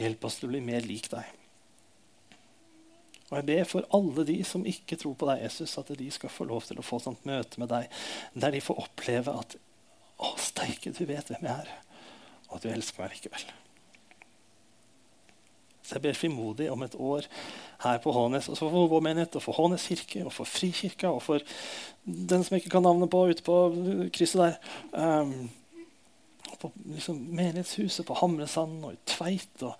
Hjelp 0.00 0.26
oss 0.26 0.40
til 0.40 0.48
å 0.48 0.54
bli 0.54 0.64
mer 0.64 0.84
lik 0.84 1.10
deg. 1.12 1.43
Og 3.34 3.40
jeg 3.40 3.48
ber 3.48 3.64
for 3.66 3.86
alle 3.98 4.22
de 4.28 4.38
som 4.46 4.62
ikke 4.70 4.96
tror 5.00 5.16
på 5.18 5.26
deg, 5.26 5.42
Jesus, 5.42 5.74
at 5.80 5.90
de 5.98 6.10
skal 6.14 6.30
få 6.30 6.46
lov 6.46 6.62
til 6.68 6.78
å 6.78 6.86
få 6.86 7.00
et 7.00 7.08
sånt 7.08 7.26
møte 7.26 7.58
med 7.58 7.72
deg, 7.72 7.90
der 8.38 8.54
de 8.54 8.62
får 8.62 8.84
oppleve 8.86 9.34
at 9.42 9.58
Å, 10.14 10.28
steike, 10.38 10.92
du 10.94 11.02
vet 11.10 11.26
hvem 11.26 11.42
jeg 11.42 11.64
er 11.64 11.70
og 12.54 12.60
at 12.60 12.64
du 12.64 12.70
elsker 12.70 13.02
meg 13.02 13.14
likevel. 13.16 13.46
Så 15.84 15.96
jeg 15.96 16.04
ber 16.06 16.16
frimodig 16.16 16.70
om 16.72 16.84
et 16.86 16.94
år 16.96 17.26
her 17.82 17.98
på 18.00 18.12
Hånes, 18.14 18.46
og 18.48 18.56
så 18.56 18.70
for 18.70 18.88
vår 18.88 19.02
menighet, 19.04 19.34
og 19.36 19.44
for 19.44 19.58
Hånes 19.58 19.84
kirke, 19.90 20.22
og 20.24 20.32
for 20.32 20.48
Frikirka, 20.48 21.10
og 21.10 21.20
for 21.26 21.42
den 22.06 22.44
som 22.44 22.54
jeg 22.54 22.62
ikke 22.62 22.76
kan 22.76 22.86
navnet 22.86 23.10
på, 23.12 23.24
ute 23.28 23.44
på 23.44 23.58
krysset 24.14 24.40
der. 24.44 24.56
Um, 24.94 25.50
på 26.62 26.70
liksom, 26.94 27.18
menighetshuset 27.36 28.06
på 28.06 28.16
Hamresand 28.22 28.86
og 28.86 28.94
i 28.94 29.02
Tveit. 29.10 29.66
og 29.66 29.74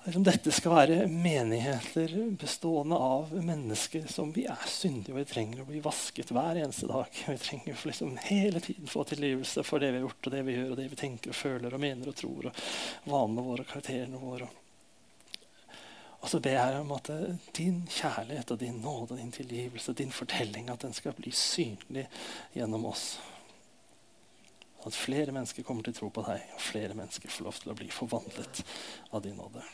dette 0.00 0.48
skal 0.52 0.72
være 0.72 1.08
menigheter 1.12 2.14
bestående 2.40 2.96
av 2.96 3.34
mennesker 3.36 4.06
som 4.08 4.30
vi 4.32 4.46
er 4.48 4.62
syndige, 4.64 5.12
og 5.12 5.18
vi 5.20 5.26
trenger 5.28 5.60
å 5.60 5.66
bli 5.68 5.82
vasket 5.84 6.32
hver 6.32 6.56
eneste 6.62 6.88
dag. 6.88 7.10
Vi 7.28 7.36
trenger 7.36 7.74
å 7.76 7.90
liksom 7.90 8.14
hele 8.24 8.62
tiden 8.64 8.88
få 8.88 9.04
tilgivelse 9.04 9.64
for 9.66 9.82
det 9.82 9.90
vi 9.92 10.00
har 10.00 10.06
gjort, 10.06 10.24
og 10.24 10.32
det 10.32 10.40
vi 10.46 10.54
gjør, 10.56 10.70
og 10.72 10.78
det 10.80 10.86
vi 10.88 10.98
tenker 11.02 11.34
og 11.34 11.36
føler 11.36 11.76
og 11.76 11.82
mener 11.82 12.08
og 12.08 12.16
tror, 12.16 12.48
og 12.48 13.10
vanene 13.12 13.44
våre 13.44 13.66
og 13.66 13.68
karakterene 13.74 14.20
våre. 14.22 14.48
Og 16.20 16.32
så 16.32 16.40
ber 16.40 16.56
jeg 16.56 16.80
om 16.80 16.94
at 16.96 17.10
din 17.56 17.82
kjærlighet 17.88 18.54
og 18.54 18.60
din 18.60 18.80
nåde 18.80 19.14
og 19.14 19.20
din 19.20 19.32
tilgivelse, 19.36 19.96
din 19.96 20.12
fortelling, 20.12 20.72
at 20.72 20.80
den 20.84 20.96
skal 20.96 21.16
bli 21.16 21.32
synlig 21.32 22.06
gjennom 22.56 22.88
oss. 22.88 23.18
At 24.88 24.96
flere 24.96 25.32
mennesker 25.32 25.64
kommer 25.64 25.84
til 25.84 25.92
å 25.92 26.00
tro 26.00 26.10
på 26.16 26.24
deg, 26.24 26.48
og 26.56 26.64
flere 26.64 26.96
mennesker 26.96 27.28
får 27.28 27.48
lov 27.48 27.60
til 27.60 27.72
å 27.72 27.78
bli 27.80 27.92
forvandlet 27.92 28.64
av 29.12 29.24
din 29.24 29.36
nåde. 29.36 29.64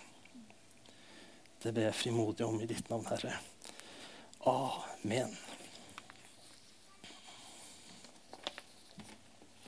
Det 1.62 1.72
ber 1.74 1.88
jeg 1.88 1.98
frimodig 1.98 2.46
om 2.46 2.60
i 2.60 2.68
ditt 2.70 2.90
navn, 2.90 3.06
Herre. 3.10 3.38
Amen. 4.46 5.36